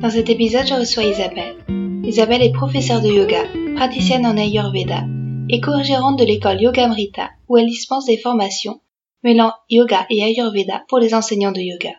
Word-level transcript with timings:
Dans 0.00 0.10
cet 0.10 0.30
épisode, 0.30 0.64
je 0.64 0.74
reçois 0.74 1.02
Isabelle. 1.02 1.56
Isabelle 2.04 2.42
est 2.42 2.52
professeure 2.52 3.02
de 3.02 3.08
yoga, 3.08 3.42
praticienne 3.74 4.26
en 4.26 4.36
Ayurveda 4.36 5.02
et 5.48 5.60
co-gérante 5.60 6.16
de 6.16 6.24
l'école 6.24 6.62
Yogamrita 6.62 7.30
où 7.48 7.56
elle 7.56 7.66
dispense 7.66 8.06
des 8.06 8.16
formations 8.16 8.80
mêlant 9.24 9.52
yoga 9.68 10.06
et 10.08 10.22
Ayurveda 10.22 10.84
pour 10.86 11.00
les 11.00 11.14
enseignants 11.14 11.50
de 11.50 11.60
yoga. 11.60 11.90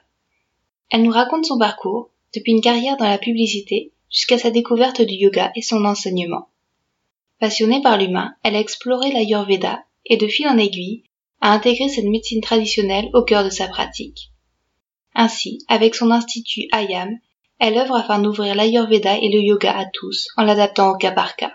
Elle 0.90 1.04
nous 1.04 1.12
raconte 1.12 1.46
son 1.46 1.60
parcours, 1.60 2.10
depuis 2.34 2.54
une 2.54 2.62
carrière 2.62 2.96
dans 2.96 3.10
la 3.10 3.18
publicité 3.18 3.92
jusqu'à 4.10 4.38
sa 4.38 4.50
découverte 4.50 5.02
du 5.02 5.16
yoga 5.16 5.52
et 5.58 5.62
son 5.62 5.84
enseignement. 5.84 6.48
Passionnée 7.40 7.82
par 7.82 7.98
l'humain, 7.98 8.34
elle 8.44 8.56
a 8.56 8.62
exploré 8.62 9.12
l'Ayurveda 9.12 9.84
et 10.06 10.16
de 10.16 10.28
fil 10.28 10.48
en 10.48 10.58
aiguille 10.58 11.04
a 11.42 11.52
intégré 11.52 11.90
cette 11.90 12.06
médecine 12.06 12.42
traditionnelle 12.42 13.10
au 13.14 13.24
cœur 13.24 13.44
de 13.44 13.50
sa 13.50 13.68
pratique. 13.68 14.32
Ainsi, 15.16 15.60
avec 15.68 15.96
son 15.96 16.12
institut 16.12 16.68
Ayam, 16.72 17.20
elle 17.60 17.78
œuvre 17.78 17.96
afin 17.96 18.20
d'ouvrir 18.20 18.56
l'Ayurveda 18.56 19.18
et 19.18 19.30
le 19.30 19.42
yoga 19.42 19.78
à 19.78 19.86
tous, 19.86 20.30
en 20.38 20.44
l'adaptant 20.44 20.92
au 20.92 20.98
cas 20.98 21.12
par 21.12 21.36
cas. 21.36 21.54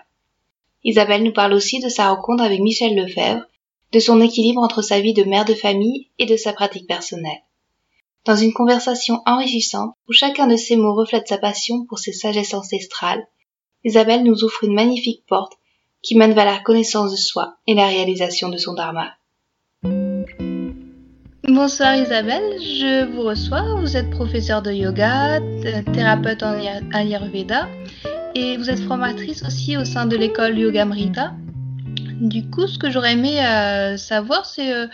Isabelle 0.83 1.23
nous 1.23 1.33
parle 1.33 1.53
aussi 1.53 1.79
de 1.79 1.89
sa 1.89 2.09
rencontre 2.09 2.43
avec 2.43 2.61
Michel 2.61 2.95
Lefebvre, 2.95 3.43
de 3.91 3.99
son 3.99 4.21
équilibre 4.21 4.61
entre 4.61 4.83
sa 4.83 4.99
vie 4.99 5.13
de 5.13 5.23
mère 5.23 5.45
de 5.45 5.55
famille 5.55 6.09
et 6.19 6.27
de 6.27 6.37
sa 6.37 6.53
pratique 6.53 6.87
personnelle. 6.87 7.41
Dans 8.25 8.35
une 8.35 8.53
conversation 8.53 9.21
enrichissante 9.25 9.95
où 10.07 10.13
chacun 10.13 10.47
de 10.47 10.55
ses 10.55 10.75
mots 10.75 10.95
reflète 10.95 11.27
sa 11.27 11.37
passion 11.37 11.85
pour 11.85 11.97
ses 11.97 12.13
sagesses 12.13 12.53
ancestrales, 12.53 13.25
Isabelle 13.83 14.23
nous 14.23 14.43
offre 14.43 14.63
une 14.63 14.73
magnifique 14.73 15.25
porte 15.27 15.53
qui 16.01 16.15
mène 16.15 16.33
vers 16.33 16.45
la 16.45 16.59
connaissance 16.59 17.11
de 17.11 17.17
soi 17.17 17.55
et 17.65 17.73
la 17.73 17.87
réalisation 17.87 18.49
de 18.49 18.57
son 18.57 18.73
dharma. 18.73 19.11
Bonsoir 21.47 21.95
Isabelle, 21.95 22.59
je 22.59 23.05
vous 23.05 23.21
reçois. 23.21 23.75
Vous 23.79 23.95
êtes 23.95 24.09
professeure 24.09 24.63
de 24.63 24.71
yoga, 24.71 25.39
thérapeute 25.93 26.41
en 26.41 26.57
Ayurveda 26.91 27.69
et 28.33 28.57
vous 28.57 28.69
êtes 28.71 28.79
formatrice 28.79 29.43
aussi 29.45 29.77
au 29.77 29.85
sein 29.85 30.07
de 30.07 30.17
l'école 30.17 30.57
Yogamrita. 30.57 31.33
Du 32.19 32.49
coup, 32.49 32.65
ce 32.65 32.79
que 32.79 32.89
j'aurais 32.89 33.13
aimé 33.13 33.45
euh, 33.45 33.95
savoir, 33.95 34.47
c'est 34.47 34.73
euh, 34.73 34.87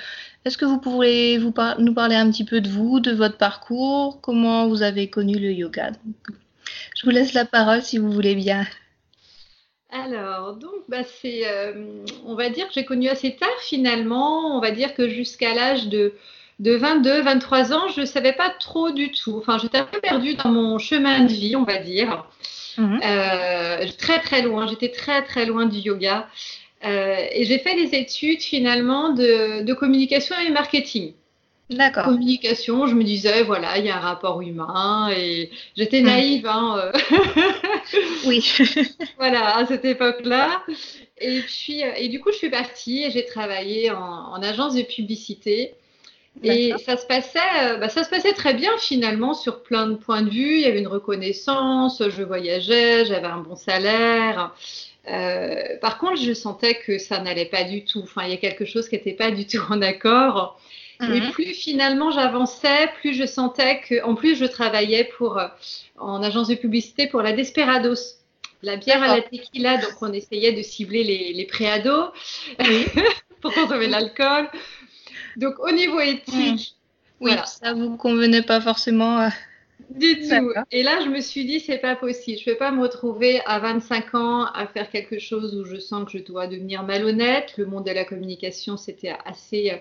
est-ce 0.43 0.57
que 0.57 0.65
vous 0.65 0.79
pourriez 0.79 1.37
vous 1.37 1.53
nous 1.79 1.93
parler 1.93 2.15
un 2.15 2.29
petit 2.29 2.43
peu 2.43 2.59
de 2.59 2.67
vous, 2.67 2.99
de 2.99 3.11
votre 3.11 3.37
parcours, 3.37 4.19
comment 4.19 4.67
vous 4.67 4.81
avez 4.81 5.09
connu 5.09 5.39
le 5.39 5.53
yoga? 5.53 5.91
Je 6.97 7.05
vous 7.05 7.11
laisse 7.11 7.33
la 7.33 7.45
parole 7.45 7.81
si 7.81 7.97
vous 7.97 8.11
voulez 8.11 8.35
bien. 8.35 8.65
Alors, 9.89 10.55
donc, 10.55 10.83
bah, 10.89 11.03
c'est, 11.03 11.47
euh, 11.47 12.03
on 12.25 12.35
va 12.35 12.49
dire 12.49 12.67
que 12.67 12.73
j'ai 12.73 12.85
connu 12.85 13.07
assez 13.07 13.35
tard 13.35 13.49
finalement. 13.61 14.57
On 14.57 14.59
va 14.59 14.71
dire 14.71 14.93
que 14.93 15.07
jusqu'à 15.07 15.53
l'âge 15.53 15.87
de 15.87 16.13
de 16.61 16.75
22, 16.75 17.23
23 17.23 17.73
ans, 17.73 17.87
je 17.89 18.01
ne 18.01 18.05
savais 18.05 18.33
pas 18.33 18.51
trop 18.51 18.91
du 18.91 19.11
tout. 19.11 19.35
Enfin, 19.39 19.57
j'étais 19.57 19.79
un 19.79 19.85
peu 19.85 19.99
perdue 19.99 20.35
dans 20.35 20.51
mon 20.51 20.77
chemin 20.77 21.21
de 21.21 21.31
vie, 21.31 21.55
on 21.55 21.63
va 21.63 21.79
dire. 21.79 22.25
Mhm. 22.77 23.01
Euh, 23.03 23.87
très, 23.97 24.19
très 24.19 24.43
loin. 24.43 24.67
J'étais 24.67 24.89
très, 24.89 25.23
très 25.23 25.47
loin 25.47 25.65
du 25.65 25.79
yoga. 25.79 26.29
Euh, 26.85 27.15
et 27.31 27.45
j'ai 27.45 27.57
fait 27.57 27.75
des 27.75 27.97
études 27.97 28.41
finalement 28.41 29.09
de, 29.09 29.73
communication 29.73 30.35
et 30.37 30.51
marketing. 30.51 31.13
D'accord. 31.71 32.03
Communication, 32.03 32.85
je 32.85 32.93
me 32.93 33.03
disais, 33.03 33.41
voilà, 33.41 33.79
il 33.79 33.85
y 33.85 33.89
a 33.89 33.97
un 33.97 33.99
rapport 33.99 34.41
humain 34.41 35.09
et 35.17 35.49
j'étais 35.75 36.01
mhm. 36.01 36.05
naïve. 36.05 36.45
Hein, 36.45 36.75
euh. 36.77 36.91
oui. 38.27 38.47
voilà, 39.17 39.57
à 39.57 39.65
cette 39.65 39.85
époque-là. 39.85 40.61
Et 41.17 41.39
puis, 41.39 41.81
et 41.97 42.07
du 42.09 42.19
coup, 42.19 42.29
je 42.31 42.37
suis 42.37 42.49
partie 42.51 43.01
et 43.01 43.09
j'ai 43.09 43.25
travaillé 43.25 43.89
en, 43.89 43.99
en 43.99 44.43
agence 44.43 44.75
de 44.75 44.83
publicité. 44.83 45.73
Et 46.43 46.73
ça 46.85 46.97
se 46.97 47.05
passait, 47.05 47.39
euh, 47.63 47.77
bah, 47.77 47.89
ça 47.89 48.03
se 48.03 48.09
passait 48.09 48.33
très 48.33 48.53
bien 48.53 48.71
finalement 48.79 49.33
sur 49.33 49.61
plein 49.61 49.87
de 49.87 49.95
points 49.95 50.21
de 50.21 50.29
vue. 50.29 50.55
Il 50.55 50.61
y 50.61 50.65
avait 50.65 50.79
une 50.79 50.87
reconnaissance, 50.87 52.01
je 52.09 52.23
voyageais, 52.23 53.05
j'avais 53.05 53.27
un 53.27 53.39
bon 53.39 53.55
salaire. 53.55 54.53
Euh, 55.07 55.77
par 55.81 55.97
contre, 55.97 56.21
je 56.21 56.33
sentais 56.33 56.75
que 56.75 56.97
ça 56.97 57.19
n'allait 57.19 57.45
pas 57.45 57.63
du 57.63 57.83
tout. 57.83 58.01
Enfin, 58.03 58.23
il 58.23 58.31
y 58.31 58.33
a 58.33 58.37
quelque 58.37 58.65
chose 58.65 58.87
qui 58.87 58.95
n'était 58.95 59.13
pas 59.13 59.31
du 59.31 59.45
tout 59.45 59.61
en 59.69 59.81
accord. 59.81 60.59
Et 61.01 61.19
mhm. 61.19 61.31
plus 61.31 61.53
finalement 61.55 62.11
j'avançais, 62.11 62.87
plus 62.99 63.15
je 63.15 63.25
sentais 63.25 63.81
que, 63.81 64.03
en 64.03 64.13
plus, 64.13 64.35
je 64.35 64.45
travaillais 64.45 65.05
pour 65.17 65.39
euh, 65.39 65.47
en 65.97 66.21
agence 66.21 66.47
de 66.47 66.55
publicité 66.55 67.07
pour 67.07 67.23
la 67.23 67.33
Desperados, 67.33 68.19
la 68.61 68.75
bière 68.75 69.01
à 69.01 69.15
la 69.15 69.21
tequila. 69.21 69.77
Donc, 69.77 69.93
on 70.01 70.13
essayait 70.13 70.53
de 70.53 70.61
cibler 70.61 71.03
les, 71.03 71.33
les 71.33 71.45
préados 71.45 72.11
pour 73.41 73.53
consommer 73.53 73.87
de 73.87 73.91
l'alcool. 73.91 74.47
Donc 75.37 75.59
au 75.59 75.71
niveau 75.71 75.99
éthique, 75.99 76.75
hmm. 77.19 77.25
oui, 77.25 77.31
ça 77.45 77.73
vous 77.73 77.97
convenait 77.97 78.41
pas 78.41 78.61
forcément. 78.61 79.21
Euh, 79.21 79.29
du 79.89 80.21
tout. 80.21 80.53
Et 80.71 80.83
là, 80.83 80.99
je 81.03 81.09
me 81.09 81.19
suis 81.21 81.45
dit, 81.45 81.59
c'est 81.59 81.79
pas 81.79 81.95
possible. 81.95 82.37
Je 82.37 82.49
ne 82.49 82.53
vais 82.53 82.57
pas 82.57 82.71
me 82.71 82.81
retrouver 82.81 83.41
à 83.45 83.59
25 83.59 84.15
ans 84.15 84.45
à 84.45 84.67
faire 84.67 84.89
quelque 84.89 85.19
chose 85.19 85.55
où 85.55 85.65
je 85.65 85.77
sens 85.77 86.05
que 86.05 86.17
je 86.17 86.23
dois 86.23 86.47
devenir 86.47 86.83
malhonnête. 86.83 87.53
Le 87.57 87.65
monde 87.65 87.85
de 87.85 87.91
la 87.91 88.05
communication, 88.05 88.77
c'était 88.77 89.13
assez, 89.25 89.71
euh, 89.71 89.77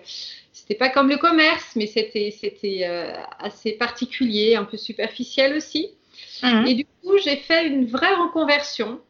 c'était 0.52 0.74
pas 0.74 0.88
comme 0.88 1.08
le 1.08 1.16
commerce, 1.16 1.76
mais 1.76 1.86
c'était, 1.86 2.34
c'était 2.36 2.80
euh, 2.84 3.12
assez 3.38 3.72
particulier, 3.72 4.56
un 4.56 4.64
peu 4.64 4.76
superficiel 4.76 5.56
aussi. 5.56 5.90
Hmm. 6.42 6.64
Et 6.66 6.74
du 6.74 6.84
coup, 6.84 7.16
j'ai 7.22 7.36
fait 7.36 7.66
une 7.66 7.86
vraie 7.86 8.14
reconversion 8.14 9.00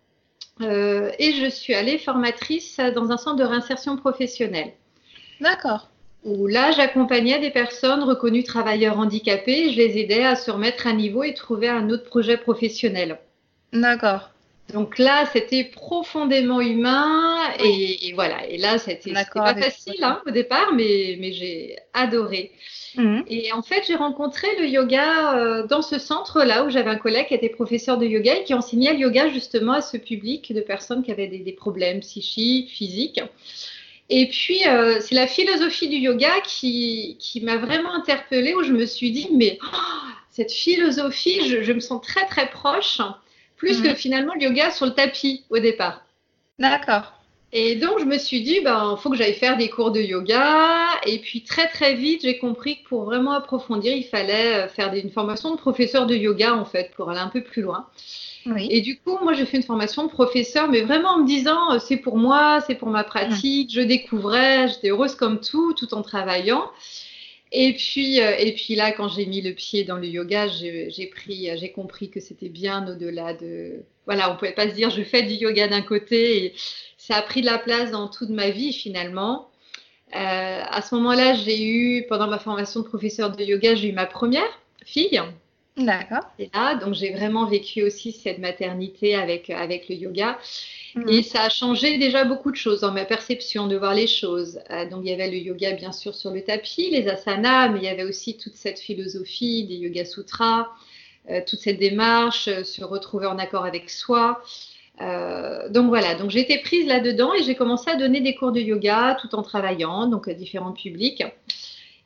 et 0.62 1.32
je 1.32 1.48
suis 1.48 1.72
allée 1.72 1.96
formatrice 1.96 2.78
dans 2.94 3.10
un 3.10 3.16
centre 3.16 3.36
de 3.36 3.44
réinsertion 3.44 3.96
professionnelle. 3.96 4.74
D'accord 5.40 5.88
où 6.24 6.46
là, 6.46 6.70
j'accompagnais 6.72 7.38
des 7.38 7.50
personnes 7.50 8.02
reconnues 8.02 8.44
travailleurs 8.44 8.98
handicapés 8.98 9.66
et 9.66 9.72
je 9.72 9.76
les 9.76 9.98
aidais 9.98 10.24
à 10.24 10.36
se 10.36 10.50
remettre 10.50 10.86
à 10.86 10.92
niveau 10.92 11.22
et 11.22 11.34
trouver 11.34 11.68
un 11.68 11.88
autre 11.90 12.04
projet 12.04 12.36
professionnel. 12.36 13.18
D'accord. 13.72 14.30
Donc 14.72 14.98
là, 14.98 15.26
c'était 15.32 15.64
profondément 15.64 16.60
humain 16.60 17.36
et, 17.62 18.12
voilà. 18.14 18.46
Et 18.48 18.56
là, 18.56 18.78
c'était 18.78 19.12
pas 19.12 19.54
facile 19.54 20.02
hein, 20.02 20.20
au 20.26 20.30
départ, 20.30 20.72
mais, 20.74 21.16
mais 21.18 21.32
j'ai 21.32 21.76
adoré. 21.92 22.52
Mhm. 22.96 23.24
Et 23.28 23.52
en 23.52 23.62
fait, 23.62 23.82
j'ai 23.86 23.96
rencontré 23.96 24.46
le 24.58 24.66
yoga 24.66 25.36
euh, 25.36 25.66
dans 25.66 25.82
ce 25.82 25.98
centre-là 25.98 26.64
où 26.64 26.70
j'avais 26.70 26.90
un 26.90 26.96
collègue 26.96 27.28
qui 27.28 27.34
était 27.34 27.48
professeur 27.48 27.98
de 27.98 28.06
yoga 28.06 28.36
et 28.36 28.44
qui 28.44 28.54
enseignait 28.54 28.92
le 28.92 29.00
yoga 29.00 29.28
justement 29.28 29.72
à 29.72 29.82
ce 29.82 29.96
public 29.96 30.52
de 30.52 30.60
personnes 30.60 31.02
qui 31.02 31.10
avaient 31.10 31.28
des, 31.28 31.38
des 31.38 31.52
problèmes 31.52 32.00
psychiques, 32.00 32.70
physiques. 32.70 33.20
Et 34.10 34.28
puis, 34.28 34.66
euh, 34.66 35.00
c'est 35.00 35.14
la 35.14 35.28
philosophie 35.28 35.88
du 35.88 35.96
yoga 35.96 36.40
qui, 36.44 37.16
qui 37.20 37.40
m'a 37.40 37.56
vraiment 37.56 37.94
interpellée, 37.94 38.54
où 38.54 38.64
je 38.64 38.72
me 38.72 38.84
suis 38.84 39.12
dit, 39.12 39.28
mais 39.32 39.58
oh, 39.62 39.76
cette 40.30 40.50
philosophie, 40.50 41.48
je, 41.48 41.72
me 41.72 41.78
sens 41.78 42.02
très, 42.02 42.26
très 42.26 42.50
proche, 42.50 43.00
plus 43.56 43.80
que 43.80 43.88
mhm. 43.88 43.94
finalement 43.94 44.34
le 44.34 44.42
yoga 44.42 44.72
sur 44.72 44.86
le 44.86 44.92
tapis 44.92 45.44
au 45.48 45.60
départ. 45.60 46.04
D'accord. 46.58 47.19
Et 47.52 47.74
donc, 47.74 47.98
je 47.98 48.04
me 48.04 48.16
suis 48.16 48.42
dit, 48.42 48.60
ben, 48.60 48.94
il 48.96 49.02
faut 49.02 49.10
que 49.10 49.16
j'aille 49.16 49.34
faire 49.34 49.56
des 49.56 49.68
cours 49.68 49.90
de 49.90 50.00
yoga. 50.00 50.86
Et 51.04 51.18
puis, 51.18 51.42
très, 51.42 51.66
très 51.68 51.94
vite, 51.94 52.22
j'ai 52.22 52.38
compris 52.38 52.82
que 52.82 52.88
pour 52.88 53.04
vraiment 53.04 53.32
approfondir, 53.32 53.92
il 53.92 54.04
fallait 54.04 54.54
euh, 54.54 54.68
faire 54.68 54.94
une 54.94 55.10
formation 55.10 55.50
de 55.50 55.56
professeur 55.56 56.06
de 56.06 56.14
yoga, 56.14 56.54
en 56.54 56.64
fait, 56.64 56.92
pour 56.94 57.10
aller 57.10 57.18
un 57.18 57.28
peu 57.28 57.42
plus 57.42 57.62
loin. 57.62 57.86
Et 58.56 58.80
du 58.80 58.98
coup, 58.98 59.18
moi, 59.22 59.34
j'ai 59.34 59.44
fait 59.44 59.58
une 59.58 59.64
formation 59.64 60.04
de 60.04 60.10
professeur, 60.10 60.68
mais 60.68 60.80
vraiment 60.80 61.10
en 61.10 61.18
me 61.18 61.26
disant, 61.26 61.72
euh, 61.72 61.78
c'est 61.78 61.98
pour 61.98 62.16
moi, 62.16 62.60
c'est 62.66 62.74
pour 62.74 62.88
ma 62.88 63.04
pratique, 63.04 63.70
je 63.72 63.82
découvrais, 63.82 64.68
j'étais 64.68 64.90
heureuse 64.90 65.14
comme 65.14 65.40
tout, 65.40 65.74
tout 65.74 65.92
en 65.92 66.02
travaillant. 66.02 66.70
Et 67.52 67.74
puis, 67.74 68.20
euh, 68.20 68.32
et 68.38 68.52
puis 68.54 68.76
là, 68.76 68.92
quand 68.92 69.08
j'ai 69.08 69.26
mis 69.26 69.42
le 69.42 69.52
pied 69.52 69.84
dans 69.84 69.96
le 69.96 70.06
yoga, 70.06 70.46
j'ai 70.48 71.10
pris, 71.14 71.50
j'ai 71.54 71.72
compris 71.72 72.08
que 72.08 72.20
c'était 72.20 72.48
bien 72.48 72.86
au-delà 72.88 73.34
de, 73.34 73.82
voilà, 74.06 74.32
on 74.32 74.36
pouvait 74.36 74.52
pas 74.52 74.68
se 74.68 74.74
dire, 74.74 74.88
je 74.88 75.02
fais 75.02 75.22
du 75.22 75.34
yoga 75.34 75.68
d'un 75.68 75.82
côté, 75.82 76.44
et 76.46 76.54
ça 77.10 77.16
a 77.16 77.22
pris 77.22 77.40
de 77.40 77.46
la 77.46 77.58
place 77.58 77.90
dans 77.90 78.06
toute 78.08 78.28
ma 78.28 78.50
vie 78.50 78.72
finalement. 78.72 79.50
Euh, 80.14 80.62
à 80.64 80.80
ce 80.80 80.94
moment-là, 80.94 81.34
j'ai 81.34 81.62
eu, 81.62 82.06
pendant 82.08 82.28
ma 82.28 82.38
formation 82.38 82.80
de 82.80 82.86
professeur 82.86 83.34
de 83.34 83.42
yoga, 83.42 83.74
j'ai 83.74 83.88
eu 83.88 83.92
ma 83.92 84.06
première 84.06 84.60
fille. 84.84 85.20
D'accord. 85.76 86.24
Et 86.38 86.50
là, 86.54 86.76
donc 86.76 86.94
j'ai 86.94 87.10
vraiment 87.12 87.46
vécu 87.46 87.82
aussi 87.82 88.12
cette 88.12 88.38
maternité 88.38 89.14
avec, 89.14 89.50
avec 89.50 89.88
le 89.88 89.96
yoga. 89.96 90.38
Mhm. 90.94 91.08
Et 91.08 91.22
ça 91.22 91.42
a 91.42 91.48
changé 91.48 91.98
déjà 91.98 92.24
beaucoup 92.24 92.50
de 92.52 92.56
choses 92.56 92.80
dans 92.80 92.92
ma 92.92 93.04
perception 93.04 93.66
de 93.66 93.76
voir 93.76 93.94
les 93.94 94.06
choses. 94.06 94.60
Euh, 94.70 94.88
donc 94.88 95.00
il 95.04 95.10
y 95.10 95.12
avait 95.12 95.30
le 95.30 95.38
yoga 95.38 95.72
bien 95.72 95.92
sûr 95.92 96.14
sur 96.14 96.30
le 96.30 96.42
tapis, 96.42 96.90
les 96.90 97.08
asanas, 97.08 97.70
mais 97.70 97.80
il 97.80 97.84
y 97.84 97.88
avait 97.88 98.04
aussi 98.04 98.36
toute 98.36 98.54
cette 98.54 98.78
philosophie 98.78 99.64
des 99.64 99.76
yoga 99.76 100.04
sutras, 100.04 100.68
euh, 101.28 101.40
toute 101.46 101.60
cette 101.60 101.78
démarche, 101.78 102.44
se 102.62 102.84
retrouver 102.84 103.26
en 103.26 103.38
accord 103.38 103.64
avec 103.64 103.90
soi. 103.90 104.42
Donc 105.70 105.88
voilà, 105.88 106.14
donc 106.14 106.30
j'ai 106.30 106.40
été 106.40 106.58
prise 106.58 106.86
là-dedans 106.86 107.32
et 107.34 107.42
j'ai 107.42 107.54
commencé 107.54 107.90
à 107.90 107.96
donner 107.96 108.20
des 108.20 108.34
cours 108.34 108.52
de 108.52 108.60
yoga 108.60 109.16
tout 109.20 109.34
en 109.34 109.42
travaillant, 109.42 110.06
donc 110.06 110.28
à 110.28 110.34
différents 110.34 110.72
publics. 110.72 111.24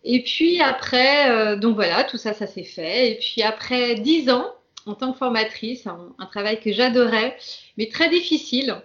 Et 0.05 0.23
puis 0.23 0.61
après, 0.61 1.57
donc 1.57 1.75
voilà, 1.75 2.05
tout 2.05 2.19
ça, 2.19 2.35
ça 2.35 2.47
s'est 2.47 2.65
fait. 2.65 3.11
Et 3.11 3.15
puis 3.17 3.43
après 3.43 3.95
dix 3.97 4.31
ans, 4.31 4.47
en 4.87 4.95
tant 4.95 5.13
que 5.13 5.19
formatrice, 5.19 5.87
un, 5.87 6.27
travail 6.27 6.61
que 6.61 6.73
j'adorais, 6.73 7.37
mais 7.79 7.89
très 7.89 8.09
difficile. 8.09 8.77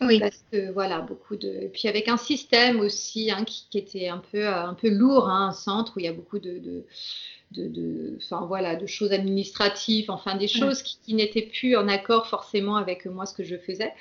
Oui. 0.00 0.18
Parce 0.18 0.42
que 0.50 0.72
voilà, 0.72 1.00
beaucoup 1.00 1.36
de. 1.36 1.48
Et 1.48 1.68
puis 1.68 1.86
avec 1.86 2.08
un 2.08 2.16
système 2.16 2.80
aussi 2.80 3.30
hein, 3.30 3.44
qui, 3.44 3.66
était 3.74 4.08
un 4.08 4.22
peu, 4.32 4.46
euh, 4.46 4.64
un 4.64 4.74
peu 4.74 4.88
lourd, 4.88 5.28
hein, 5.28 5.48
un 5.48 5.52
centre 5.52 5.92
où 5.96 6.00
il 6.00 6.06
y 6.06 6.08
a 6.08 6.12
beaucoup 6.12 6.38
de, 6.38 6.58
de, 6.58 7.68
de, 7.68 8.16
enfin, 8.16 8.46
voilà, 8.46 8.74
de 8.76 8.86
choses 8.86 9.12
administratives, 9.12 10.10
enfin 10.10 10.36
des 10.36 10.48
choses 10.48 10.82
qui, 10.82 11.14
n'étaient 11.14 11.42
plus 11.42 11.76
en 11.76 11.88
accord 11.88 12.26
forcément 12.26 12.76
avec 12.76 13.06
moi 13.06 13.26
ce 13.26 13.34
que 13.34 13.44
je 13.44 13.56
faisais. 13.56 13.92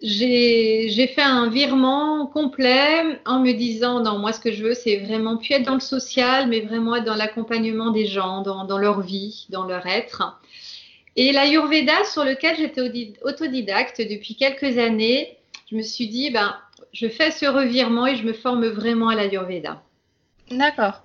J'ai 0.00 1.06
fait 1.14 1.22
un 1.22 1.48
virement 1.48 2.26
complet 2.26 3.20
en 3.24 3.40
me 3.40 3.52
disant 3.52 4.00
non, 4.00 4.18
moi 4.18 4.32
ce 4.32 4.40
que 4.40 4.52
je 4.52 4.64
veux, 4.64 4.74
c'est 4.74 4.96
vraiment 4.96 5.36
plus 5.36 5.52
être 5.52 5.64
dans 5.64 5.74
le 5.74 5.80
social, 5.80 6.48
mais 6.48 6.60
vraiment 6.60 6.96
être 6.96 7.04
dans 7.04 7.14
l'accompagnement 7.14 7.90
des 7.90 8.06
gens, 8.06 8.42
dans, 8.42 8.64
dans 8.64 8.78
leur 8.78 9.00
vie, 9.02 9.46
dans 9.50 9.64
leur 9.64 9.86
être. 9.86 10.40
Et 11.16 11.32
l'Ayurveda, 11.32 12.04
sur 12.04 12.24
lequel 12.24 12.56
j'étais 12.56 13.14
autodidacte 13.22 14.00
depuis 14.00 14.36
quelques 14.36 14.78
années, 14.78 15.36
je 15.70 15.76
me 15.76 15.82
suis 15.82 16.08
dit, 16.08 16.30
ben, 16.30 16.56
je 16.92 17.08
fais 17.08 17.30
ce 17.30 17.46
revirement 17.46 18.06
et 18.06 18.16
je 18.16 18.24
me 18.24 18.32
forme 18.32 18.66
vraiment 18.66 19.08
à 19.08 19.14
l'Ayurveda. 19.14 19.82
D'accord. 20.50 21.02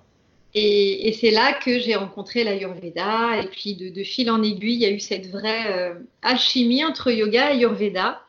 Et, 0.54 1.16
c'est 1.20 1.30
là 1.30 1.52
que 1.52 1.78
j'ai 1.78 1.94
rencontré 1.94 2.42
l'Ayurveda. 2.42 3.40
Et 3.40 3.46
puis, 3.46 3.74
de, 3.74 4.02
fil 4.02 4.30
en 4.30 4.42
aiguille, 4.42 4.74
il 4.74 4.80
y 4.80 4.86
a 4.86 4.90
eu 4.90 4.98
cette 4.98 5.28
vraie 5.28 5.72
euh, 5.72 5.94
alchimie 6.22 6.84
entre 6.84 7.10
yoga 7.10 7.50
et 7.50 7.56
Ayurveda 7.56 8.20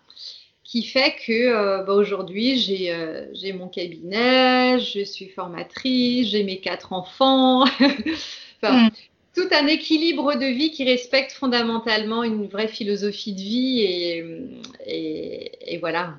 qui 0.64 0.84
fait 0.84 1.16
que 1.26 1.32
euh, 1.32 1.84
ben, 1.84 1.94
aujourd'hui, 1.94 2.90
euh, 2.90 3.26
j'ai 3.34 3.52
mon 3.52 3.68
cabinet, 3.68 4.80
je 4.80 5.04
suis 5.04 5.28
formatrice, 5.28 6.30
j'ai 6.30 6.44
mes 6.44 6.60
quatre 6.60 6.94
enfants. 6.94 7.64
enfin, 8.62 8.86
hmm 8.86 8.90
tout 9.36 9.48
un 9.52 9.68
équilibre 9.68 10.36
de 10.36 10.46
vie 10.46 10.72
qui 10.72 10.84
respecte 10.84 11.32
fondamentalement 11.32 12.24
une 12.24 12.48
vraie 12.48 12.68
philosophie 12.68 13.34
de 13.34 13.40
vie 13.40 13.80
et, 13.80 15.52
et, 15.68 15.78
voilà. 15.78 16.16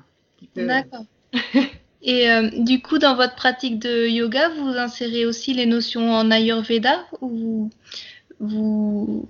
D'accord. 0.55 1.05
et 2.01 2.29
euh, 2.31 2.49
du 2.57 2.81
coup, 2.81 2.97
dans 2.97 3.15
votre 3.15 3.35
pratique 3.35 3.77
de 3.79 4.07
yoga, 4.07 4.49
vous 4.49 4.69
insérez 4.69 5.25
aussi 5.25 5.53
les 5.53 5.65
notions 5.65 6.11
en 6.11 6.31
Ayurveda 6.31 7.05
ou 7.21 7.69
vous... 8.39 9.27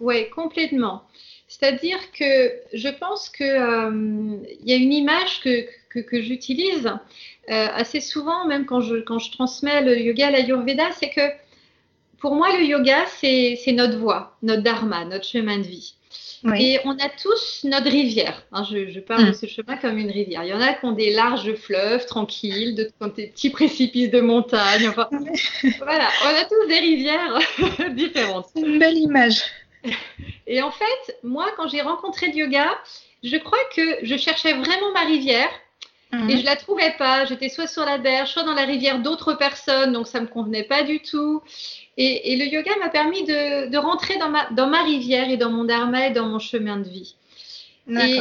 Oui, 0.00 0.28
complètement. 0.30 1.04
C'est-à-dire 1.48 1.98
que 2.12 2.52
je 2.72 2.88
pense 2.88 3.28
qu'il 3.28 3.46
euh, 3.46 4.36
y 4.64 4.72
a 4.72 4.76
une 4.76 4.92
image 4.92 5.40
que, 5.40 5.66
que, 6.00 6.20
j'utilise 6.20 6.86
euh, 6.86 7.68
assez 7.72 8.00
souvent, 8.00 8.46
même 8.46 8.66
quand 8.66 8.80
je, 8.80 8.96
quand 8.96 9.18
je 9.18 9.30
transmets 9.32 9.80
le 9.82 9.98
yoga 9.98 10.28
à 10.28 10.30
l'Ayurveda, 10.30 10.90
c'est 10.92 11.10
que 11.10 11.20
pour 12.18 12.34
moi, 12.34 12.56
le 12.56 12.64
yoga, 12.64 13.06
c'est 13.06 13.72
notre 13.72 13.98
voie, 13.98 14.36
notre 14.42 14.62
dharma, 14.62 15.04
notre 15.04 15.26
chemin 15.26 15.58
de 15.58 15.64
vie. 15.64 15.96
Et 16.54 16.78
on 16.84 16.92
a 16.98 17.08
tous 17.08 17.64
notre 17.64 17.90
rivière. 17.90 18.44
Hein, 18.52 18.64
je, 18.70 19.00
parle 19.00 19.26
de 19.26 19.30
mm. 19.30 19.34
ce 19.34 19.46
chemin 19.46 19.76
comme 19.76 19.98
une 19.98 20.10
rivière. 20.10 20.44
Il 20.44 20.50
y 20.50 20.54
en 20.54 20.60
a 20.60 20.74
qui 20.74 20.84
ont 20.84 20.92
des 20.92 21.12
larges 21.12 21.52
fleuves 21.54 22.06
tranquilles, 22.06 22.74
d'autres 22.74 22.90
qui 22.90 23.02
ont 23.02 23.08
des 23.08 23.26
petits 23.28 23.50
précipices 23.50 24.10
de 24.10 24.20
montagne. 24.20 24.90
voilà, 25.78 26.08
on 26.24 26.28
a 26.28 26.44
tous 26.44 26.68
des 26.68 26.78
rivières 26.78 27.38
différentes. 27.94 28.46
C'est 28.54 28.60
une 28.60 28.78
belle 28.78 28.96
image. 28.96 29.42
Et 30.46 30.62
en 30.62 30.70
fait, 30.70 31.16
moi, 31.22 31.46
quand 31.56 31.68
j'ai 31.68 31.80
rencontré 31.80 32.28
le 32.28 32.36
yoga, 32.36 32.78
je 33.22 33.36
crois 33.36 33.58
que 33.74 33.98
je 34.02 34.16
cherchais 34.16 34.52
vraiment 34.52 34.92
ma 34.92 35.04
rivière. 35.04 35.50
Mm. 36.12 36.30
Et 36.30 36.38
je 36.38 36.44
la 36.44 36.56
trouvais 36.56 36.94
pas. 36.98 37.24
J'étais 37.24 37.48
soit 37.48 37.66
sur 37.66 37.84
la 37.84 37.98
berge, 37.98 38.30
soit 38.30 38.44
dans 38.44 38.54
la 38.54 38.64
rivière 38.64 39.00
d'autres 39.00 39.34
personnes, 39.34 39.92
donc 39.92 40.06
ça 40.06 40.20
me 40.20 40.26
convenait 40.26 40.64
pas 40.64 40.82
du 40.82 41.00
tout. 41.00 41.42
Et, 41.98 42.36
le 42.36 42.44
yoga 42.46 42.72
m'a 42.78 42.90
permis 42.90 43.24
de, 43.24 43.76
rentrer 43.78 44.18
dans 44.18 44.28
ma, 44.28 44.48
dans 44.50 44.66
ma 44.66 44.82
rivière 44.82 45.30
et 45.30 45.36
dans 45.36 45.50
mon 45.50 45.64
dharma 45.64 46.08
et 46.08 46.10
dans 46.10 46.26
mon 46.26 46.38
chemin 46.38 46.76
de 46.76 46.88
vie. 46.88 47.14
Et 47.88 48.20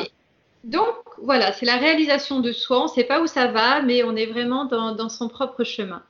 donc, 0.64 0.96
voilà, 1.22 1.52
c'est 1.54 1.66
la 1.66 1.78
réalisation 1.78 2.40
de 2.40 2.52
soi. 2.52 2.82
On 2.82 2.84
ne 2.86 2.90
sait 2.90 3.04
pas 3.04 3.22
où 3.22 3.28
ça 3.28 3.48
va, 3.48 3.82
mais 3.82 4.04
on 4.04 4.16
est 4.16 4.26
vraiment 4.26 4.66
dans, 4.66 5.10
son 5.10 5.28
propre 5.28 5.64
chemin. 5.64 6.04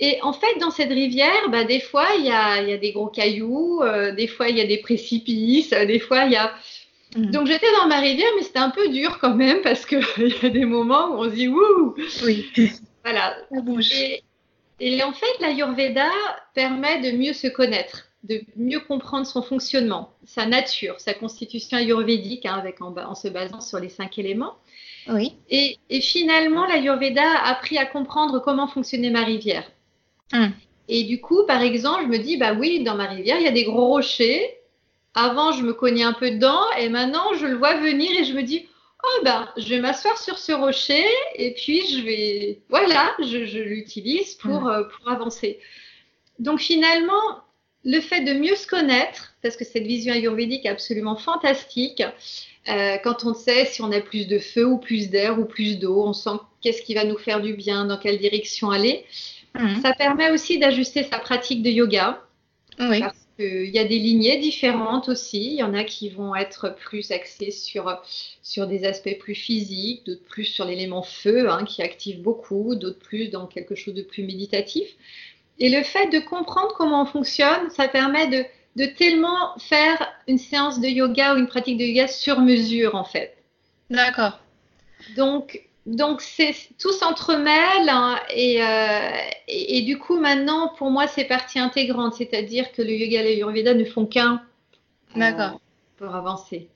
Et 0.00 0.18
en 0.22 0.32
fait, 0.32 0.58
dans 0.60 0.70
cette 0.70 0.90
rivière, 0.90 1.48
bah, 1.50 1.64
des 1.64 1.80
fois, 1.80 2.08
il 2.18 2.24
y 2.24 2.30
a, 2.30 2.60
y 2.62 2.72
a, 2.72 2.76
des 2.76 2.92
gros 2.92 3.06
cailloux, 3.06 3.80
euh, 3.82 4.12
des 4.12 4.26
fois, 4.26 4.48
il 4.48 4.58
y 4.58 4.60
a 4.60 4.66
des 4.66 4.78
précipices, 4.78 5.70
des 5.70 6.00
fois, 6.00 6.24
il 6.24 6.32
y 6.32 6.36
a... 6.36 6.52
Mm. 7.16 7.30
Donc, 7.30 7.46
j'étais 7.46 7.70
dans 7.80 7.86
ma 7.86 8.00
rivière, 8.00 8.28
mais 8.36 8.42
c'était 8.42 8.58
un 8.58 8.70
peu 8.70 8.88
dur 8.88 9.18
quand 9.20 9.34
même 9.34 9.62
parce 9.62 9.86
qu'il 9.86 10.00
y 10.42 10.46
a 10.46 10.48
des 10.48 10.64
moments 10.64 11.10
où 11.10 11.20
on 11.20 11.30
se 11.30 11.34
dit 11.34 11.48
«Ouh!» 11.48 11.94
Oui. 12.24 12.50
Voilà. 13.04 13.36
Ça 13.52 13.60
bouge. 13.60 13.92
Et 13.92 14.23
en 14.80 15.12
fait, 15.12 15.40
l'Ayurveda 15.40 16.10
permet 16.54 17.00
de 17.00 17.16
mieux 17.16 17.32
se 17.32 17.46
connaître, 17.46 18.06
de 18.24 18.42
mieux 18.56 18.80
comprendre 18.80 19.26
son 19.26 19.42
fonctionnement, 19.42 20.12
sa 20.24 20.46
nature, 20.46 21.00
sa 21.00 21.14
constitution 21.14 21.78
ayurvédique, 21.78 22.46
hein, 22.46 22.54
avec, 22.54 22.80
en, 22.80 23.14
se 23.14 23.28
basant 23.28 23.60
sur 23.60 23.78
les 23.78 23.88
cinq 23.88 24.18
éléments. 24.18 24.54
Oui. 25.08 25.34
Et, 25.50 25.78
finalement, 26.00 26.66
l'Ayurveda 26.66 27.22
a 27.22 27.50
appris 27.50 27.78
à 27.78 27.86
comprendre 27.86 28.40
comment 28.40 28.66
fonctionnait 28.66 29.10
ma 29.10 29.24
rivière. 29.24 29.70
Hum. 30.32 30.52
Et 30.88 31.04
du 31.04 31.20
coup, 31.20 31.44
par 31.46 31.62
exemple, 31.62 32.02
je 32.02 32.08
me 32.08 32.18
dis, 32.18 32.36
bah 32.36 32.52
oui, 32.52 32.82
dans 32.82 32.94
ma 32.94 33.06
rivière, 33.06 33.38
il 33.38 33.44
y 33.44 33.48
a 33.48 33.52
des 33.52 33.64
gros 33.64 33.86
rochers. 33.86 34.58
Avant, 35.14 35.52
je 35.52 35.62
me 35.62 35.72
cognais 35.72 36.02
un 36.02 36.12
peu 36.12 36.30
dedans, 36.30 36.60
et 36.78 36.88
maintenant, 36.88 37.34
je 37.38 37.46
le 37.46 37.56
vois 37.56 37.76
venir 37.76 38.10
et 38.18 38.24
je 38.24 38.34
me 38.34 38.42
dis, 38.42 38.66
oh 39.04 39.20
ben, 39.24 39.48
je 39.56 39.68
vais 39.68 39.80
m'asseoir 39.80 40.18
sur 40.18 40.38
ce 40.38 40.52
rocher 40.52 41.04
et 41.34 41.54
puis 41.54 41.86
je 41.86 42.04
vais, 42.04 42.60
voilà, 42.68 43.14
je, 43.18 43.58
l'utilise 43.58 44.34
pour, 44.34 44.68
euh, 44.68 44.84
pour 44.84 45.10
avancer. 45.10 45.60
Donc 46.38 46.60
finalement, 46.60 47.44
le 47.84 48.00
fait 48.00 48.22
de 48.22 48.32
mieux 48.32 48.56
se 48.56 48.66
connaître, 48.66 49.34
parce 49.42 49.56
que 49.56 49.64
cette 49.64 49.84
vision 49.84 50.12
ayurvédique 50.12 50.64
est 50.64 50.70
absolument 50.70 51.16
fantastique, 51.16 52.02
euh, 52.68 52.96
quand 53.04 53.24
on 53.24 53.34
sait 53.34 53.66
si 53.66 53.82
on 53.82 53.92
a 53.92 54.00
plus 54.00 54.26
de 54.26 54.38
feu 54.38 54.64
ou 54.64 54.78
plus 54.78 55.10
d'air 55.10 55.38
ou 55.38 55.44
plus 55.44 55.78
d'eau, 55.78 56.02
on 56.06 56.14
sent 56.14 56.38
qu'est-ce 56.62 56.82
qui 56.82 56.94
va 56.94 57.04
nous 57.04 57.18
faire 57.18 57.42
du 57.42 57.54
bien, 57.54 57.84
dans 57.84 57.98
quelle 57.98 58.18
direction 58.18 58.70
aller. 58.70 59.04
Mhm. 59.54 59.82
Ça 59.82 59.92
permet 59.92 60.30
aussi 60.30 60.58
d'ajuster 60.58 61.04
sa 61.04 61.18
pratique 61.18 61.62
de 61.62 61.70
yoga. 61.70 62.22
Oui. 62.80 63.02
Il 63.38 63.70
y 63.70 63.78
a 63.80 63.84
des 63.84 63.98
lignées 63.98 64.38
différentes 64.38 65.08
aussi. 65.08 65.46
Il 65.46 65.54
y 65.54 65.62
en 65.62 65.74
a 65.74 65.82
qui 65.82 66.08
vont 66.08 66.36
être 66.36 66.74
plus 66.74 67.10
axées 67.10 67.50
sur, 67.50 68.00
sur 68.42 68.66
des 68.66 68.84
aspects 68.84 69.18
plus 69.18 69.34
physiques, 69.34 70.06
d'autres 70.06 70.24
plus 70.24 70.44
sur 70.44 70.64
l'élément 70.64 71.02
feu, 71.02 71.50
hein, 71.50 71.64
qui 71.64 71.82
active 71.82 72.22
beaucoup, 72.22 72.76
d'autres 72.76 73.00
plus 73.00 73.28
dans 73.28 73.46
quelque 73.46 73.74
chose 73.74 73.94
de 73.94 74.02
plus 74.02 74.22
méditatif. 74.22 74.88
Et 75.58 75.68
le 75.68 75.82
fait 75.82 76.08
de 76.10 76.20
comprendre 76.20 76.74
comment 76.76 77.02
on 77.02 77.06
fonctionne, 77.06 77.70
ça 77.70 77.88
permet 77.88 78.28
de, 78.28 78.44
de 78.76 78.86
tellement 78.86 79.56
faire 79.58 80.12
une 80.28 80.38
séance 80.38 80.80
de 80.80 80.88
yoga 80.88 81.34
ou 81.34 81.38
une 81.38 81.46
pratique 81.46 81.78
de 81.78 81.84
yoga 81.84 82.06
sur 82.06 82.40
mesure, 82.40 82.94
en 82.94 83.04
fait. 83.04 83.36
D'accord. 83.90 84.40
Donc, 85.16 85.60
donc 85.86 86.22
c'est 86.22 86.54
tout 86.78 86.92
s'entremêle 86.92 87.88
hein, 87.88 88.18
euh, 88.30 89.10
et, 89.48 89.78
et, 89.78 89.82
du 89.82 89.98
coup 89.98 90.18
maintenant 90.18 90.68
pour 90.78 90.90
moi 90.90 91.06
c'est 91.06 91.24
partie 91.24 91.58
intégrante, 91.58 92.14
c'est-à-dire 92.14 92.72
que 92.72 92.82
le 92.82 92.92
yoga 92.92 93.20
et 93.20 93.24
l'ayurveda 93.24 93.74
ne 93.74 93.84
font 93.84 94.06
qu'un 94.06 94.42
euh, 95.16 95.48
pour 95.96 96.14
avancer. 96.14 96.68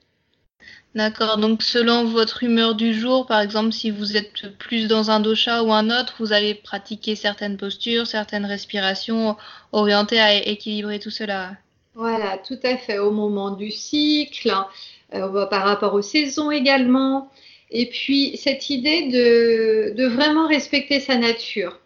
D'accord, 0.95 1.37
donc 1.37 1.61
selon 1.61 2.05
votre 2.05 2.43
humeur 2.43 2.75
du 2.75 2.93
jour, 2.93 3.25
par 3.25 3.41
exemple 3.41 3.71
si 3.71 3.91
vous 3.91 4.15
êtes 4.15 4.57
plus 4.57 4.87
dans 4.87 5.11
un 5.11 5.19
dosha 5.19 5.63
ou 5.63 5.71
un 5.71 5.89
autre, 5.89 6.15
vous 6.19 6.33
allez 6.33 6.55
pratiquer 6.55 7.15
certaines 7.15 7.57
postures, 7.57 8.07
certaines 8.07 8.45
respirations 8.45 9.37
orientées 9.71 10.19
à 10.19 10.35
équilibrer 10.35 10.99
tout 10.99 11.11
cela. 11.11 11.51
Voilà, 11.95 12.37
tout 12.37 12.59
à 12.63 12.77
fait, 12.77 12.97
au 12.99 13.11
moment 13.11 13.51
du 13.51 13.71
cycle, 13.71 14.53
euh, 15.13 15.45
par 15.47 15.63
rapport 15.63 15.93
aux 15.95 16.01
saisons 16.01 16.49
également. 16.49 17.29
Et 17.71 17.87
puis, 17.87 18.35
cette 18.37 18.69
idée 18.69 19.07
de, 19.09 19.93
de 19.95 20.07
vraiment 20.07 20.47
respecter 20.47 20.99
sa 20.99 21.17
nature. 21.17 21.79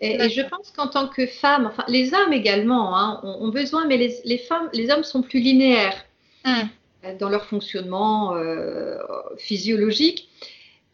Et, 0.00 0.28
je 0.28 0.42
pense 0.42 0.70
qu'en 0.70 0.88
tant 0.88 1.08
que 1.08 1.26
femme, 1.26 1.66
enfin, 1.66 1.84
les 1.88 2.12
hommes 2.12 2.32
également 2.32 2.96
hein, 2.98 3.20
ont, 3.22 3.48
besoin, 3.48 3.86
mais 3.86 3.96
les, 3.96 4.16
les, 4.24 4.38
femmes, 4.38 4.68
les 4.74 4.90
hommes 4.90 5.04
sont 5.04 5.22
plus 5.22 5.40
linéaires 5.40 6.04
hum. 6.44 6.68
dans 7.18 7.30
leur 7.30 7.46
fonctionnement 7.46 8.34
euh, 8.34 8.98
physiologique. 9.38 10.28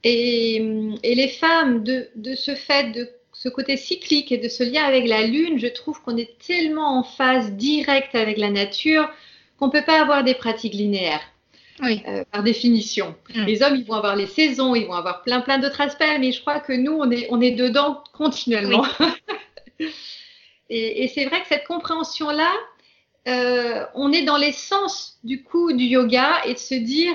Et, 0.04 0.56
et, 1.02 1.14
les 1.14 1.28
femmes, 1.28 1.82
de, 1.82 2.08
de 2.14 2.34
ce 2.34 2.54
fait 2.54 2.92
de 2.92 3.08
ce 3.32 3.49
côté 3.49 3.76
cyclique 3.76 4.30
et 4.30 4.38
de 4.38 4.49
ce 4.49 4.62
lien 4.62 4.84
avec 4.84 5.08
la 5.08 5.26
Lune, 5.26 5.58
je 5.58 5.66
trouve 5.66 6.00
qu'on 6.02 6.16
est 6.16 6.38
tellement 6.44 6.99
en 6.99 7.02
phase 7.02 7.52
directe 7.52 8.14
avec 8.14 8.38
la 8.38 8.50
nature 8.50 9.08
qu'on 9.58 9.66
ne 9.66 9.72
peut 9.72 9.84
pas 9.84 10.00
avoir 10.00 10.22
des 10.22 10.34
pratiques 10.34 10.75
linéaires. 10.75 11.31
Euh, 11.80 12.24
par 12.30 12.42
définition. 12.42 13.14
Mm. 13.34 13.44
Les 13.44 13.62
hommes, 13.62 13.76
ils 13.76 13.84
vont 13.84 13.94
avoir 13.94 14.14
les 14.14 14.26
saisons, 14.26 14.74
ils 14.74 14.86
vont 14.86 14.94
avoir 14.94 15.22
plein, 15.22 15.40
plein 15.40 15.58
d'autres 15.58 15.80
aspects, 15.80 16.04
mais 16.20 16.30
je 16.30 16.40
crois 16.40 16.60
que 16.60 16.72
nous, 16.72 16.92
on 16.92 17.10
est, 17.10 17.26
on 17.30 17.40
est 17.40 17.52
dedans 17.52 18.04
continuellement. 18.12 18.84
et, 20.70 21.08
c'est 21.08 21.24
vrai 21.24 21.40
que 21.40 21.48
cette 21.48 21.66
compréhension-là, 21.66 22.52
euh, 23.28 23.84
on 23.94 24.12
est 24.12 24.22
dans 24.22 24.36
l'essence 24.36 25.18
du 25.24 25.42
coup 25.42 25.72
du 25.72 25.84
yoga 25.84 26.44
et 26.44 26.54
de 26.54 26.58
se 26.58 26.74
dire, 26.74 27.14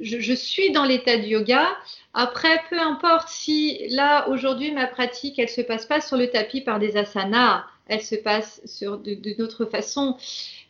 je, 0.00 0.20
je 0.20 0.32
suis 0.34 0.70
dans 0.72 0.84
l'état 0.84 1.16
du 1.16 1.28
yoga. 1.28 1.66
Après, 2.12 2.62
peu 2.70 2.78
importe 2.78 3.28
si 3.28 3.88
là, 3.90 4.28
aujourd'hui, 4.28 4.70
ma 4.72 4.86
pratique, 4.86 5.38
elle 5.38 5.48
se 5.48 5.60
passe 5.60 5.86
pas 5.86 6.00
sur 6.00 6.16
le 6.16 6.28
tapis 6.28 6.60
par 6.60 6.78
des 6.78 6.96
asanas, 6.96 7.64
elle 7.86 8.02
se 8.02 8.14
passe 8.14 8.60
sur 8.64 8.98
de, 8.98 9.14
d'autres 9.36 9.66
façons. 9.66 10.16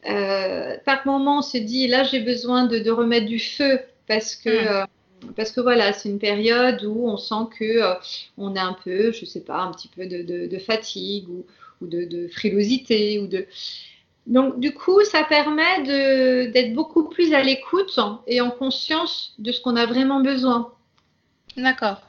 Euh, 0.08 0.76
par 0.84 1.06
moment, 1.06 1.38
on 1.38 1.42
se 1.42 1.58
dit 1.58 1.86
là, 1.86 2.04
j'ai 2.04 2.20
besoin 2.20 2.66
de, 2.66 2.90
remettre 2.90 3.26
du 3.26 3.38
feu 3.38 3.80
parce 4.06 4.34
que. 4.36 4.48
Euh, 4.50 4.84
parce 5.36 5.52
que 5.52 5.62
voilà, 5.62 5.94
c'est 5.94 6.10
une 6.10 6.18
période 6.18 6.84
où 6.84 7.08
on 7.08 7.16
sent 7.16 7.48
que 7.58 7.64
euh, 7.64 7.94
on 8.36 8.56
a 8.56 8.62
un 8.62 8.74
peu, 8.74 9.10
je 9.10 9.24
sais 9.24 9.40
pas, 9.40 9.62
un 9.62 9.72
petit 9.72 9.88
peu 9.88 10.04
de, 10.06 10.58
fatigue 10.58 11.30
ou, 11.30 11.46
ou 11.80 11.86
de, 11.86 12.28
frilosité 12.28 13.18
ou 13.20 13.26
de. 13.26 13.46
Donc 14.26 14.60
du 14.60 14.74
coup, 14.74 15.02
ça 15.04 15.24
permet 15.24 15.82
d'être 16.52 16.74
beaucoup 16.74 17.08
plus 17.08 17.32
à 17.32 17.42
l'écoute 17.42 17.98
et 18.26 18.42
en 18.42 18.50
conscience 18.50 19.34
de 19.38 19.50
ce 19.50 19.62
qu'on 19.62 19.76
a 19.76 19.86
vraiment 19.86 20.20
besoin. 20.20 20.74
D'accord. 21.56 22.02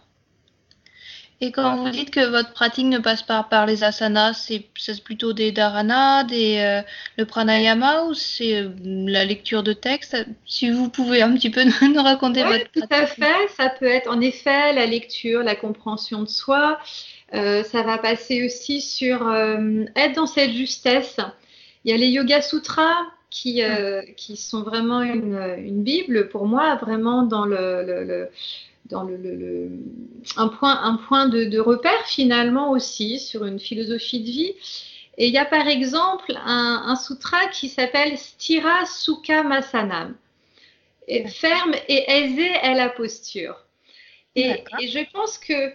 Et 1.46 1.52
quand 1.52 1.76
vous 1.76 1.90
dites 1.90 2.10
que 2.10 2.26
votre 2.26 2.54
pratique 2.54 2.88
ne 2.88 2.98
passe 2.98 3.22
pas 3.22 3.44
par 3.44 3.68
les 3.68 3.84
asanas, 3.84 4.34
c'est 4.34 5.04
plutôt 5.04 5.32
des 5.32 5.52
dharana, 5.52 6.24
des, 6.24 6.58
euh, 6.58 6.82
le 7.18 7.26
pranayama 7.26 8.04
ou 8.06 8.16
c'est 8.16 8.64
euh, 8.64 8.70
la 8.82 9.26
lecture 9.26 9.62
de 9.62 9.74
texte 9.74 10.18
Si 10.48 10.72
vous 10.72 10.90
pouvez 10.90 11.22
un 11.22 11.34
petit 11.36 11.52
peu 11.52 11.64
nous 11.94 12.02
raconter 12.02 12.44
votre 12.44 12.70
pratique. 12.72 12.90
Tout 12.90 12.96
à 12.96 13.06
fait, 13.06 13.48
ça 13.56 13.70
peut 13.70 13.86
être 13.86 14.10
en 14.10 14.22
effet 14.22 14.74
la 14.74 14.88
lecture, 14.88 15.44
la 15.44 15.56
compréhension 15.56 16.24
de 16.24 16.30
soi. 16.30 16.80
Euh, 17.36 17.64
ça 17.64 17.84
va 17.84 18.00
passer 18.00 18.44
aussi 18.46 18.82
sur 18.82 19.32
être 19.96 20.16
dans 20.16 20.28
cette 20.28 20.52
justesse. 20.52 21.18
Il 21.84 21.92
y 21.92 21.94
a 21.94 21.98
les 21.98 22.08
Yoga 22.08 22.42
Sutras 22.42 22.96
qui, 23.36 23.62
qui 24.16 24.38
sont 24.38 24.64
vraiment 24.64 25.02
une, 25.02 25.38
une, 25.58 25.84
Bible 25.84 26.30
pour 26.30 26.46
moi, 26.46 26.76
vraiment 26.76 27.24
dans 27.24 27.46
le, 27.46 27.84
le 27.84 28.30
dans 28.86 29.04
le, 29.04 29.70
un 30.38 30.48
point, 30.48 30.80
un 30.84 30.96
point 30.96 31.28
de, 31.28 31.60
repère 31.60 32.06
finalement 32.06 32.72
aussi 32.72 33.20
sur 33.20 33.46
une 33.46 33.60
philosophie 33.60 34.22
de 34.22 34.30
vie. 34.30 34.54
Et 35.18 35.28
il 35.28 35.34
y 35.34 35.38
a 35.38 35.46
par 35.46 35.68
exemple 35.68 36.34
un, 36.46 36.96
sutra 36.96 37.48
qui 37.48 37.68
s'appelle 37.68 38.18
Stira 38.18 38.86
Sukha 38.86 39.44
Masanam. 39.44 40.16
ferme 41.28 41.74
et 41.90 42.10
aisé 42.10 42.48
est 42.62 42.76
la 42.76 42.90
posture. 42.90 43.66
Et, 44.36 44.64
et, 44.80 44.88
je 44.88 45.00
pense 45.12 45.38
que 45.38 45.74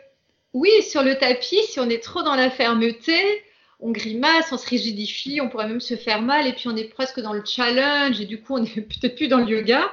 oui, 0.53 0.71
sur 0.83 1.03
le 1.03 1.19
tapis, 1.19 1.63
si 1.65 1.79
on 1.81 1.91
est 1.91 2.03
trop 2.03 2.23
dans 2.23 2.35
la 2.35 2.51
fermeté, 2.51 3.43
on 3.83 3.91
grimace, 3.91 4.53
on 4.53 4.59
se 4.59 4.69
rigidifie, 4.69 5.41
on 5.41 5.49
pourrait 5.49 5.69
même 5.69 5.81
se 5.81 5.97
faire 5.97 6.23
mal, 6.23 6.47
et 6.47 6.53
puis 6.53 6.69
on 6.69 6.77
est 6.77 6.85
presque 6.85 7.21
dans 7.21 7.33
le 7.33 7.43
challenge, 7.45 8.21
et 8.21 8.27
du 8.27 8.41
coup 8.41 8.57
on 8.57 8.65
est 8.65 8.81
peut-être 8.81 9.17
plus 9.17 9.29
dans 9.29 9.39
le 9.39 9.49
yoga. 9.49 9.91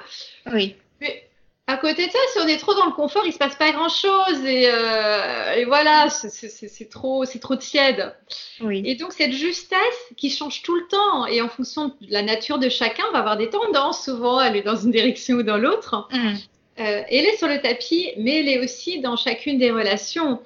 Oui. 0.52 0.76
Mais 1.02 1.28
à 1.68 1.78
côté 1.78 2.08
de 2.08 2.12
ça, 2.12 2.20
si 2.32 2.40
on 2.40 2.48
est 2.48 2.58
trop 2.58 2.74
dans 2.74 2.86
le 2.86 2.94
confort, 2.94 3.24
il 3.26 3.34
se 3.34 3.38
passe 3.38 3.56
pas 3.56 3.72
grand 3.72 3.90
chose 3.90 4.46
et, 4.46 4.70
euh, 4.72 5.66
voilà, 5.68 6.10
c'est 6.10 6.90
trop, 6.90 7.26
c'est 7.26 7.40
trop 7.40 7.58
tiède. 7.58 8.16
Oui. 8.62 8.82
Et 8.86 8.96
donc 8.96 9.12
cette 9.12 9.34
justesse 9.34 9.78
qui 10.16 10.30
change 10.30 10.62
tout 10.62 10.76
le 10.76 10.88
temps 10.88 11.26
et 11.26 11.42
en 11.42 11.50
fonction 11.50 11.88
de 11.88 12.08
la 12.10 12.22
nature 12.22 12.58
de 12.58 12.70
chacun, 12.70 13.04
on 13.10 13.14
va 13.14 13.20
avoir 13.20 13.38
des 13.38 13.50
tendances 13.50 14.06
souvent 14.06 14.38
à 14.38 14.46
aller 14.46 14.62
dans 14.62 14.78
une 14.78 14.92
direction 14.92 15.36
ou 15.36 15.44
dans 15.44 15.58
l'autre. 15.58 16.08
Mm. 16.12 16.36
Euh, 16.80 17.02
elle 17.10 17.26
est 17.26 17.38
sur 17.38 17.48
le 17.48 17.60
tapis, 17.60 18.12
mais 18.18 18.40
elle 18.40 18.50
est 18.50 18.60
aussi 18.64 19.02
dans 19.02 19.18
chacune 19.18 19.58
des 19.58 19.72
relations. 19.72 20.40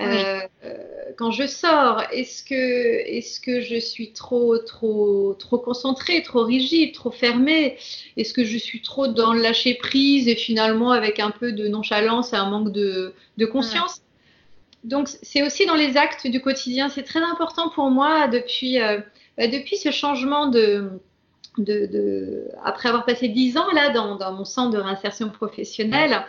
Euh, 0.00 0.40
quand 1.16 1.32
je 1.32 1.46
sors, 1.46 2.02
est-ce 2.12 2.44
que, 2.44 2.54
est 2.54 3.40
que 3.42 3.60
je 3.60 3.78
suis 3.78 4.12
trop, 4.12 4.58
trop, 4.58 5.34
trop 5.34 5.58
concentrée, 5.58 6.22
trop 6.22 6.44
rigide, 6.44 6.94
trop 6.94 7.10
fermée? 7.10 7.76
Est-ce 8.16 8.32
que 8.32 8.44
je 8.44 8.56
suis 8.56 8.80
trop 8.80 9.08
dans 9.08 9.32
le 9.32 9.42
lâcher 9.42 9.74
prise 9.74 10.28
et 10.28 10.36
finalement 10.36 10.92
avec 10.92 11.18
un 11.18 11.30
peu 11.30 11.52
de 11.52 11.66
nonchalance 11.66 12.32
et 12.32 12.36
un 12.36 12.48
manque 12.48 12.72
de, 12.72 13.12
conscience? 13.50 14.02
Donc, 14.84 15.08
c'est 15.08 15.42
aussi 15.42 15.66
dans 15.66 15.74
les 15.74 15.96
actes 15.96 16.28
du 16.28 16.40
quotidien. 16.40 16.88
C'est 16.88 17.02
très 17.02 17.20
important 17.20 17.68
pour 17.68 17.90
moi 17.90 18.28
depuis, 18.28 18.80
euh, 18.80 19.00
bah, 19.36 19.48
depuis 19.48 19.76
ce 19.76 19.90
changement 19.90 20.46
de, 20.46 21.00
de, 21.58 22.48
après 22.64 22.88
avoir 22.88 23.04
passé 23.04 23.28
dix 23.28 23.56
ans 23.56 23.70
là 23.72 23.90
dans, 23.90 24.14
dans, 24.14 24.32
mon 24.32 24.44
centre 24.44 24.70
de 24.70 24.78
réinsertion 24.78 25.30
professionnelle 25.30 26.24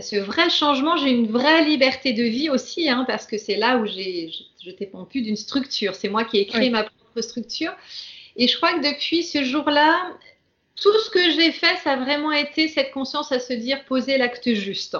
ce 0.00 0.16
vrai 0.16 0.50
changement, 0.50 0.96
j'ai 0.96 1.10
une 1.10 1.30
vraie 1.30 1.64
liberté 1.64 2.12
de 2.12 2.22
vie 2.22 2.50
aussi, 2.50 2.88
hein, 2.88 3.04
parce 3.06 3.26
que 3.26 3.38
c'est 3.38 3.56
là 3.56 3.78
où 3.78 3.86
j'ai, 3.86 4.30
je, 4.62 4.70
ne 4.70 4.76
dépends 4.76 5.04
plus 5.04 5.22
d'une 5.22 5.36
structure. 5.36 5.94
C'est 5.94 6.08
moi 6.08 6.24
qui 6.24 6.38
ai 6.38 6.46
créé 6.46 6.70
ma 6.70 6.84
propre 6.84 7.20
structure. 7.20 7.72
Et 8.36 8.46
je 8.46 8.56
crois 8.56 8.74
que 8.74 8.88
depuis 8.88 9.24
ce 9.24 9.42
jour-là, 9.42 10.12
tout 10.80 10.96
ce 11.04 11.10
que 11.10 11.30
j'ai 11.30 11.52
fait, 11.52 11.76
ça 11.82 11.92
a 11.92 11.96
vraiment 11.96 12.32
été 12.32 12.68
cette 12.68 12.92
conscience 12.92 13.32
à 13.32 13.40
se 13.40 13.52
dire 13.52 13.84
poser 13.84 14.16
l'acte 14.18 14.54
juste. 14.54 14.96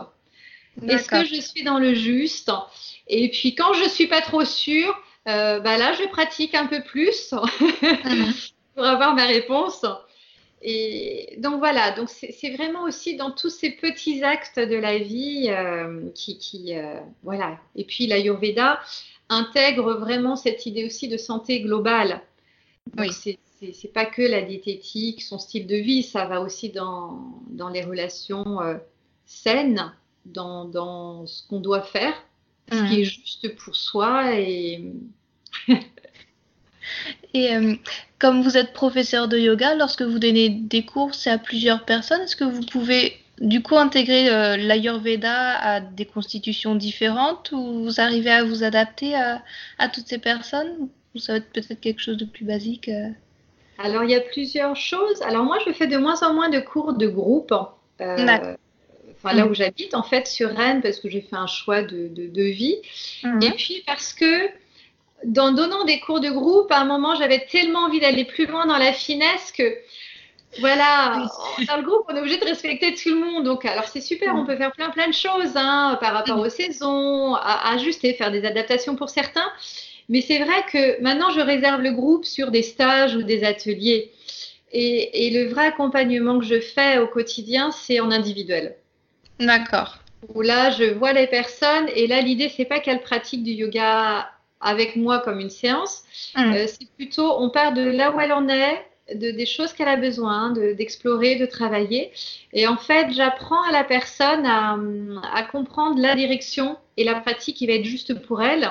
Est-ce 0.87 1.09
que 1.09 1.25
je 1.25 1.41
suis 1.41 1.63
dans 1.63 1.79
le 1.79 1.95
juste? 1.95 2.51
Et 3.07 3.31
puis 3.31 3.55
quand 3.55 3.73
je 3.75 3.89
suis 3.89 4.07
pas 4.07 4.21
trop 4.21 4.45
sûre, 4.45 4.99
euh, 5.29 5.61
bah 5.61 5.77
là 5.77 5.93
je 5.93 6.09
pratique 6.09 6.55
un 6.55 6.67
peu 6.67 6.83
plus 6.83 7.35
pour 8.75 8.85
avoir 8.85 9.15
ma 9.15 9.27
réponse. 9.27 9.85
Et 10.63 11.37
donc 11.39 11.59
voilà, 11.59 11.93
donc 11.93 12.11
c'est 12.11 12.55
vraiment 12.55 12.83
aussi 12.83 13.17
dans 13.17 13.31
tous 13.31 13.49
ces 13.49 13.71
petits 13.71 14.23
actes 14.23 14.59
de 14.59 14.77
la 14.77 14.99
vie 14.99 15.47
euh, 15.49 16.11
qui, 16.15 16.37
qui 16.37 16.77
euh, 16.77 17.01
voilà. 17.23 17.59
Et 17.77 17.85
puis 17.85 18.07
l'Ayurveda 18.07 18.79
intègre 19.31 19.95
vraiment 19.95 20.37
cette 20.37 20.67
idée 20.67 20.85
aussi 20.85 21.09
de 21.09 21.17
santé 21.17 21.63
globale. 21.63 22.21
Donc 22.95 23.07
oui. 23.23 23.37
c'est 23.73 23.93
pas 23.93 24.05
que 24.05 24.21
la 24.21 24.43
diététique, 24.43 25.23
son 25.23 25.39
style 25.39 25.67
de 25.67 25.77
vie, 25.77 26.03
ça 26.03 26.27
va 26.27 26.43
aussi 26.43 26.69
dans, 26.69 27.41
dans 27.49 27.69
les 27.71 27.83
relations 27.83 28.61
euh, 28.61 28.77
saines, 29.25 29.95
dans, 30.27 30.67
dans 30.67 31.27
ce 31.27 31.47
qu'on 31.47 31.61
doit 31.61 31.83
faire, 31.83 32.13
ce 32.71 32.77
qui 32.77 32.99
mmh. 32.99 33.01
est 33.01 33.05
juste 33.05 33.57
pour 33.57 33.75
soi 33.75 34.39
et 34.39 34.85
Et 37.35 37.55
euh, 37.55 37.75
comme 38.19 38.43
vous 38.43 38.57
êtes 38.57 38.73
professeur 38.73 39.29
de 39.29 39.39
yoga, 39.39 39.75
lorsque 39.75 40.03
vous 40.03 40.19
donnez 40.19 40.49
des 40.49 40.85
cours, 40.85 41.15
c'est 41.15 41.31
à 41.31 41.39
plusieurs 41.39 41.85
personnes. 41.85 42.21
Est-ce 42.23 42.37
que 42.37 42.45
vous 42.45 42.63
pouvez 42.63 43.17
du 43.41 43.63
coup 43.63 43.77
intégrer 43.77 44.29
euh, 44.29 44.57
l'Ayurveda 44.57 45.57
à 45.59 45.81
des 45.81 46.05
constitutions 46.05 46.75
différentes 46.75 47.53
ou 47.53 47.85
vous 47.85 48.01
arrivez 48.01 48.31
à 48.31 48.45
vous 48.45 48.65
adapter 48.65 49.15
à, 49.15 49.43
toutes 49.93 50.09
ces 50.09 50.19
personnes 50.19 50.89
ou 51.15 51.19
ça 51.19 51.33
va 51.33 51.39
être 51.39 51.51
peut-être 51.51 51.81
quelque 51.81 52.01
chose 52.01 52.17
de 52.17 52.25
plus 52.25 52.45
basique 52.45 52.89
euh? 52.89 53.09
Alors 53.79 54.05
il 54.05 54.11
y 54.11 54.15
a 54.15 54.21
plusieurs 54.21 54.77
choses. 54.77 55.23
Alors 55.23 55.45
moi 55.45 55.57
je 55.67 55.73
fais 55.73 55.87
de 55.87 55.97
moins 55.97 56.23
en 56.23 56.35
moins 56.35 56.51
de 56.51 56.61
cours 56.61 56.93
de 56.93 57.07
groupe. 57.07 57.55
Enfin, 59.23 59.37
là 59.37 59.45
mm. 59.45 59.51
où 59.51 59.55
j'habite, 59.55 59.95
en 59.95 60.03
fait, 60.03 60.27
sur 60.27 60.51
Rennes, 60.51 60.81
parce 60.83 61.01
que 61.01 61.09
j'ai 61.09 61.21
fait 61.21 61.37
un 61.37 61.47
choix 61.47 61.83
de, 61.83 62.09
de, 62.09 62.43
vie. 62.43 62.77
Mm-hmm. 63.23 63.45
Et 63.45 63.51
puis 63.53 63.83
parce 63.87 64.13
que 64.13 64.49
dans 65.25 65.53
donnant 65.53 65.85
des 65.85 66.01
cours 66.01 66.21
de 66.21 66.31
groupe, 66.31 66.71
à 66.73 66.81
un 66.81 66.85
moment, 66.85 67.15
j'avais 67.15 67.47
tellement 67.51 67.81
envie 67.81 68.01
d'aller 68.01 68.25
plus 68.25 68.47
loin 68.47 68.67
dans 68.67 68.79
la 68.79 68.93
finesse 68.93 69.53
que, 69.53 69.77
voilà, 70.59 71.27
dans 71.67 71.77
le 71.77 71.83
groupe, 71.83 72.05
on 72.09 72.17
est 72.17 72.21
obligé 72.21 72.39
de 72.39 72.45
respecter 72.45 72.95
tout 72.95 73.11
le 73.11 73.21
monde. 73.21 73.45
Donc, 73.45 73.65
alors 73.65 73.85
c'est 73.85 74.01
super, 74.01 74.35
on 74.35 74.45
peut 74.45 74.57
faire 74.57 74.73
plein 74.73 74.91
plein 74.91 75.09
de 75.09 75.15
choses 75.15 75.57
hein, 75.57 75.99
par 76.01 76.13
rapport 76.15 76.39
aux 76.39 76.49
saisons, 76.49 77.35
à, 77.35 77.73
ajuster, 77.75 78.15
faire 78.15 78.31
des 78.31 78.45
adaptations 78.45 78.97
pour 78.97 79.11
certains. 79.11 79.51
Mais 80.09 80.23
c'est 80.23 80.39
vrai 80.39 80.65
que 80.73 81.01
maintenant, 81.03 81.31
je 81.31 81.41
réserve 81.41 81.83
le 81.83 81.93
groupe 81.93 82.25
sur 82.25 82.51
des 82.51 82.63
stages 82.63 83.15
ou 83.15 83.23
des 83.23 83.45
ateliers. 83.45 84.11
Et, 84.73 85.27
et 85.27 85.31
le 85.31 85.51
vrai 85.51 85.67
accompagnement 85.67 86.39
que 86.39 86.45
je 86.45 86.61
fais 86.61 86.99
au 86.99 87.07
quotidien, 87.07 87.71
c'est 87.71 88.01
en 88.01 88.11
individuel. 88.11 88.77
D'accord. 89.39 89.99
Où 90.35 90.43
là, 90.43 90.71
je 90.71 90.85
vois 90.85 91.13
les 91.13 91.27
personnes 91.27 91.89
et 91.95 92.07
là, 92.07 92.21
l'idée, 92.21 92.53
c'est 92.55 92.65
pas 92.65 92.81
qu'elles 92.81 93.01
pratiquent 93.01 93.43
du 93.43 93.53
yoga 93.53 94.29
avec 94.61 94.97
moi 94.97 95.21
comme 95.21 95.41
une 95.41 95.51
séance. 95.51 96.03
Mmh. 96.37 96.53
Euh, 96.53 96.67
c'est 96.67 96.91
plutôt, 96.97 97.39
on 97.39 97.51
part 97.51 97.73
de 97.73 97.83
là 97.83 98.11
où 98.13 98.21
elle 98.21 98.33
en 98.33 98.49
est, 98.49 98.85
de, 99.15 99.31
des 99.31 99.47
choses 99.47 99.73
qu'elle 99.73 99.89
a 99.89 99.97
besoin, 99.97 100.53
d'explorer, 100.53 101.37
de, 101.37 101.47
travailler. 101.47 102.13
Et 102.53 102.67
en 102.67 102.77
fait, 102.77 103.11
j'apprends 103.13 103.63
à 103.69 103.73
la 103.73 103.85
personne 103.85 104.47
à, 104.47 104.79
à, 105.35 105.43
comprendre 105.43 106.01
la 106.01 106.15
direction 106.15 106.77
et 106.97 107.05
la 107.05 107.17
pratique 107.17 107.57
qui 107.57 107.67
va 107.67 107.73
être 107.75 107.85
juste 107.85 108.15
pour 108.23 108.43
elle. 108.43 108.71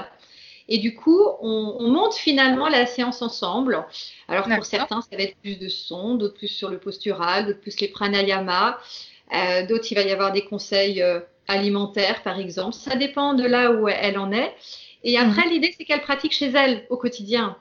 Et 0.69 0.77
du 0.77 0.96
coup, 0.96 1.19
on, 1.41 1.77
on 1.79 1.89
monte 1.89 2.13
finalement 2.13 2.69
la 2.69 2.86
séance 2.86 3.22
ensemble. 3.22 3.84
Alors 4.27 4.46
pour 4.48 4.65
certains, 4.65 5.01
ça 5.01 5.17
va 5.17 5.24
être 5.24 5.36
plus 5.41 5.58
de 5.58 5.67
son, 5.67 6.15
d'autres 6.15 6.36
plus 6.36 6.48
sur 6.48 6.69
le 6.69 6.77
postural, 6.77 7.48
d'autres 7.48 7.60
plus 7.60 7.79
les 7.81 7.88
pranayama, 7.88 8.79
euh, 9.34 9.65
d'autres 9.65 9.91
il 9.91 9.96
va 9.96 10.03
y 10.03 10.12
avoir 10.12 10.31
des 10.31 10.46
conseils 10.46 11.01
euh, 11.01 11.19
alimentaires 11.48 12.22
par 12.22 12.39
exemple. 12.39 12.74
Ça 12.74 12.96
dépend 12.96 13.34
de 13.34 13.46
là 13.46 13.72
où 13.72 13.88
elle 13.88 14.19
en 14.19 14.31
est. 14.31 14.55
Et 15.03 15.17
après, 15.17 15.45
mhm. 15.45 15.51
l'idée, 15.51 15.73
c'est 15.77 15.85
qu'elle 15.85 16.01
pratique 16.01 16.33
chez 16.33 16.51
elle 16.51 16.85
au 16.89 16.97
quotidien. 16.97 17.57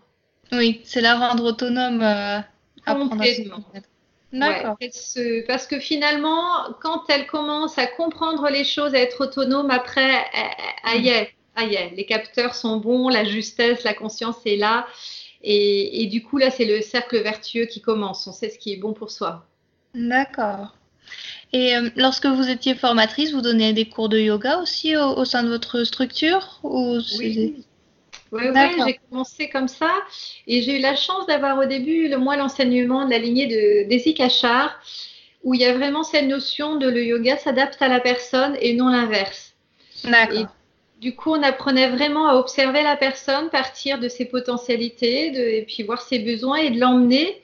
Oui, 0.52 0.80
c'est 0.84 1.00
la 1.00 1.16
rendre 1.16 1.44
autonome. 1.44 2.02
Euh, 2.02 2.40
Complètement. 2.86 3.62
D'accord. 4.32 4.76
parce 5.46 5.66
que 5.66 5.78
finalement, 5.78 6.42
quand 6.82 7.04
elle 7.08 7.26
commence 7.26 7.78
à 7.78 7.86
comprendre 7.86 8.48
les 8.50 8.64
choses, 8.64 8.94
à 8.94 8.98
être 8.98 9.24
autonome, 9.24 9.70
après, 9.70 10.24
aïe, 10.84 11.28
aïe, 11.56 11.92
les 11.96 12.04
capteurs 12.04 12.54
sont 12.54 12.76
bons, 12.76 13.08
la 13.08 13.24
justesse, 13.24 13.84
la 13.84 13.94
conscience 13.94 14.36
est 14.44 14.56
là. 14.56 14.86
Et, 15.42 16.06
du 16.10 16.22
coup, 16.22 16.38
là, 16.38 16.50
c'est 16.50 16.64
le 16.64 16.82
cercle 16.82 17.22
vertueux 17.22 17.66
qui 17.66 17.80
commence. 17.80 18.26
On 18.26 18.32
sait 18.32 18.50
ce 18.50 18.58
qui 18.58 18.72
est 18.72 18.76
bon 18.76 18.92
pour 18.92 19.10
soi. 19.10 19.46
D'accord. 19.94 20.74
Et 21.52 21.76
euh, 21.76 21.88
lorsque 21.96 22.26
vous 22.26 22.48
étiez 22.48 22.74
formatrice, 22.74 23.32
vous 23.32 23.40
donnez 23.40 23.72
des 23.72 23.86
cours 23.86 24.08
de 24.08 24.18
yoga 24.18 24.58
aussi 24.58 24.96
au, 24.96 25.24
sein 25.24 25.42
de 25.42 25.48
votre 25.48 25.84
structure 25.84 26.60
ou 26.62 26.98
Oui, 27.18 27.54
oui, 28.32 28.70
j'ai 28.86 29.00
commencé 29.10 29.48
comme 29.48 29.68
ça. 29.68 29.90
Et 30.46 30.62
j'ai 30.62 30.78
eu 30.78 30.80
la 30.80 30.96
chance 30.96 31.26
d'avoir 31.26 31.58
au 31.58 31.64
début, 31.64 32.08
le, 32.08 32.18
moi, 32.18 32.36
l'enseignement 32.36 33.06
de 33.06 33.10
la 33.10 33.18
lignée 33.18 33.46
de 33.46 33.88
Desi 33.88 34.14
Kachar, 34.14 34.78
où 35.44 35.54
il 35.54 35.60
y 35.60 35.64
a 35.64 35.72
vraiment 35.72 36.02
cette 36.02 36.26
notion 36.26 36.76
de 36.76 36.88
le 36.88 37.04
yoga 37.04 37.38
s'adapte 37.38 37.80
à 37.80 37.88
la 37.88 38.00
personne 38.00 38.56
et 38.60 38.74
non 38.74 38.88
l'inverse. 38.88 39.54
D'accord. 40.04 40.48
Du 41.00 41.14
coup, 41.14 41.30
on 41.30 41.42
apprenait 41.42 41.88
vraiment 41.88 42.26
à 42.26 42.34
observer 42.34 42.82
la 42.82 42.96
personne, 42.96 43.50
partir 43.50 44.00
de 44.00 44.08
ses 44.08 44.24
potentialités, 44.24 45.30
de, 45.30 45.40
et 45.40 45.62
puis 45.62 45.84
voir 45.84 46.02
ses 46.02 46.18
besoins 46.18 46.56
et 46.56 46.70
de 46.70 46.80
l'emmener, 46.80 47.40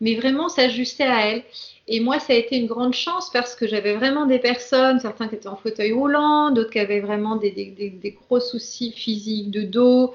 mais 0.00 0.14
vraiment 0.14 0.48
s'ajuster 0.48 1.04
à 1.04 1.26
elle. 1.26 1.42
Et 1.86 2.00
moi, 2.00 2.18
ça 2.18 2.32
a 2.32 2.36
été 2.36 2.56
une 2.56 2.66
grande 2.66 2.94
chance 2.94 3.30
parce 3.30 3.54
que 3.54 3.66
j'avais 3.66 3.94
vraiment 3.94 4.24
des 4.24 4.38
personnes, 4.38 5.00
certains 5.00 5.28
qui 5.28 5.34
étaient 5.34 5.48
en 5.48 5.56
fauteuil 5.56 5.92
roulant, 5.92 6.50
d'autres 6.50 6.70
qui 6.70 6.78
avaient 6.78 7.00
vraiment 7.00 7.36
des, 7.36 8.16
gros 8.22 8.40
soucis 8.40 8.92
physiques 8.92 9.50
de 9.50 9.62
dos, 9.62 10.14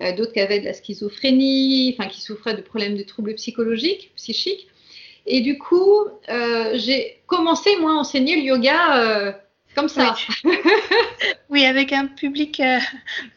euh, 0.00 0.14
d'autres 0.14 0.32
qui 0.32 0.40
avaient 0.40 0.60
de 0.60 0.64
la 0.66 0.74
schizophrénie, 0.74 1.96
enfin 1.98 2.08
qui 2.08 2.20
souffraient 2.20 2.54
de 2.54 2.62
problèmes 2.62 2.96
de 2.96 3.02
troubles 3.02 3.34
psychologiques, 3.34 4.12
psychiques. 4.14 4.68
Et 5.26 5.40
du 5.40 5.58
coup, 5.58 6.06
euh, 6.28 6.72
j'ai 6.74 7.20
commencé, 7.26 7.76
moi, 7.80 7.92
à 7.92 7.94
enseigner 7.94 8.36
le 8.36 8.42
yoga. 8.42 9.40
Comme 9.78 9.88
ça. 9.88 10.16
Oui, 11.50 11.64
avec 11.64 11.94
un 11.94 12.06
public 12.06 12.60
euh, 12.60 12.78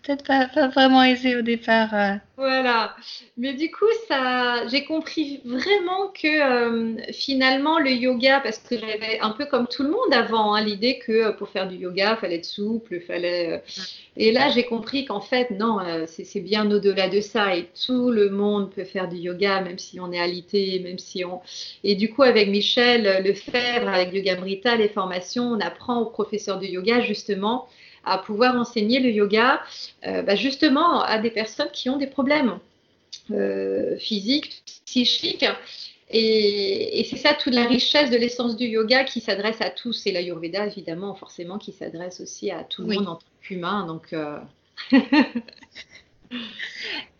peut-être 0.03 0.25
pas, 0.25 0.67
vraiment 0.67 1.01
aisé 1.01 1.38
au 1.38 1.41
départ. 1.41 1.93
Euh. 1.93 2.15
Voilà. 2.36 2.95
Mais 3.38 3.53
du 3.53 3.71
coup, 3.71 3.86
ça, 4.07 4.67
j'ai 4.67 4.83
compris 4.83 5.39
vraiment 5.45 6.10
que 6.10 6.27
euh, 6.27 6.98
finalement 7.13 7.79
le 7.79 7.91
yoga, 7.91 8.41
parce 8.41 8.57
que 8.57 8.77
j'avais 8.77 9.19
un 9.21 9.29
peu 9.29 9.45
comme 9.45 9.67
tout 9.67 9.83
le 9.83 9.91
monde 9.91 10.12
avant, 10.12 10.55
hein, 10.55 10.63
l'idée 10.63 11.00
que 11.00 11.31
pour 11.31 11.50
faire 11.50 11.69
du 11.69 11.75
yoga, 11.75 12.17
il 12.17 12.19
fallait 12.19 12.36
être 12.38 12.45
souple, 12.45 13.00
fallait. 13.00 13.63
Et 14.17 14.33
là, 14.33 14.50
j'ai 14.50 14.63
compris 14.63 15.05
qu'en 15.05 15.21
fait, 15.21 15.51
non, 15.51 15.77
c'est 16.07 16.41
bien 16.41 16.69
au-delà 16.69 17.07
de 17.07 17.21
ça. 17.21 17.55
Et 17.55 17.69
tout 17.86 18.12
le 18.12 18.29
monde 18.29 18.71
peut 18.71 18.83
faire 18.83 19.07
du 19.07 19.17
yoga, 19.17 19.62
même 19.62 19.79
si 19.79 20.01
on 20.01 20.12
est 20.12 20.19
alité, 20.19 20.79
même 20.79 21.00
si 21.00 21.24
on. 21.24 21.39
Et 21.86 21.95
du 21.95 22.10
coup, 22.10 22.24
avec 22.24 22.50
Michel 22.50 23.24
Lefebvre, 23.24 23.88
avec 23.88 24.13
Yoga 24.13 24.36
Brita, 24.36 24.75
les 24.75 24.89
formations, 24.89 25.43
on 25.43 25.60
apprend 25.62 26.01
aux 26.01 26.10
professeurs 26.32 26.60
de 26.60 26.66
yoga 26.66 27.02
justement 27.02 27.68
à 28.06 28.18
pouvoir 28.18 28.56
enseigner 28.56 29.00
le 29.00 29.12
yoga 29.12 29.62
euh, 30.08 30.22
bah, 30.22 30.36
justement 30.36 31.02
à 31.02 31.18
des 31.18 31.30
personnes 31.30 31.70
qui 31.74 31.90
ont 31.90 31.98
des 31.98 32.08
problèmes 32.08 32.58
euh, 33.32 33.98
physiques, 33.98 34.64
psychiques. 34.86 35.46
Et, 36.14 37.06
c'est 37.10 37.18
ça 37.18 37.34
toute 37.34 37.54
la 37.54 37.66
richesse 37.66 38.10
de 38.10 38.18
l'essence 38.18 38.56
du 38.56 38.66
yoga 38.66 39.04
qui 39.04 39.20
s'adresse 39.22 39.62
à 39.62 39.70
tous. 39.70 40.08
Et 40.08 40.12
l'Ayurveda, 40.12 40.66
évidemment, 40.66 41.16
forcément, 41.16 41.58
qui 41.58 41.72
s'adresse 41.74 42.20
aussi 42.22 42.52
à 42.52 42.64
tout 42.64 42.84
le 42.84 42.96
monde 42.96 43.08
en 43.08 43.16
tant 43.16 43.26
qu'humain. 43.42 43.86
Donc. 43.86 44.14
Euh, 44.14 44.40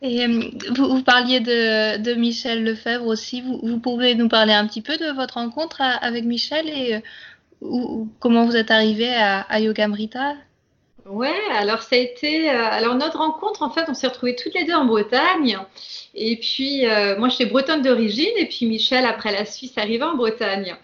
et 0.02 0.28
vous, 0.76 1.04
parliez 1.04 1.40
de, 1.40 2.14
Michel 2.16 2.64
Lefebvre 2.64 3.08
aussi. 3.08 3.42
Vous, 3.42 3.80
pouvez 3.80 4.16
nous 4.16 4.28
parler 4.28 4.54
un 4.54 4.68
petit 4.68 4.82
peu 4.82 4.98
de 4.98 5.14
votre 5.14 5.36
rencontre 5.36 5.82
avec 5.82 6.26
Michel 6.26 6.68
et 6.68 7.02
comment 8.20 8.46
vous 8.46 8.56
êtes 8.56 8.72
arrivé 8.72 9.14
à, 9.14 9.42
à 9.42 9.60
Yoga 9.60 9.88
Mrita? 9.88 10.36
Ouais, 11.06 11.34
alors 11.56 11.82
ça 11.82 11.96
a 11.96 12.00
été. 12.00 12.50
Euh, 12.50 12.64
alors 12.70 12.96
notre 12.96 13.18
rencontre, 13.18 13.64
en 13.64 13.72
fait, 13.72 13.86
on 13.88 13.94
s'est 13.94 14.08
retrouvés 14.08 14.36
toutes 14.36 14.54
les 14.54 14.66
deux 14.66 14.74
en 14.74 14.86
Bretagne. 14.86 15.58
Et 16.14 16.38
puis, 16.38 16.86
euh, 16.86 17.18
moi, 17.18 17.30
j'étais 17.30 17.48
bretonne 17.48 17.82
d'origine, 17.82 18.32
et 18.38 18.46
puis 18.46 18.66
Michel, 18.66 19.06
après 19.06 19.32
la 19.32 19.46
Suisse, 19.46 19.78
arrivait 19.78 20.04
en 20.04 20.16
Bretagne. 20.16 20.76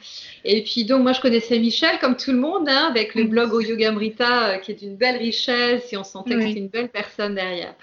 Et 0.43 0.63
puis, 0.63 0.85
donc, 0.85 1.03
moi, 1.03 1.13
je 1.13 1.21
connaissais 1.21 1.59
Michel, 1.59 1.99
comme 1.99 2.15
tout 2.15 2.31
le 2.31 2.39
monde, 2.39 2.67
hein, 2.67 2.87
avec 2.89 3.13
le 3.13 3.25
blog 3.25 3.53
au 3.53 3.61
Yoga 3.61 3.93
euh, 3.93 4.57
qui 4.57 4.71
est 4.71 4.75
d'une 4.75 4.95
belle 4.95 5.17
richesse, 5.17 5.91
et 5.93 5.97
on 5.97 6.03
sentait 6.03 6.35
que 6.35 6.41
c'était 6.41 6.59
une 6.59 6.69
belle 6.69 6.89
personne 6.89 7.35
derrière. 7.35 7.75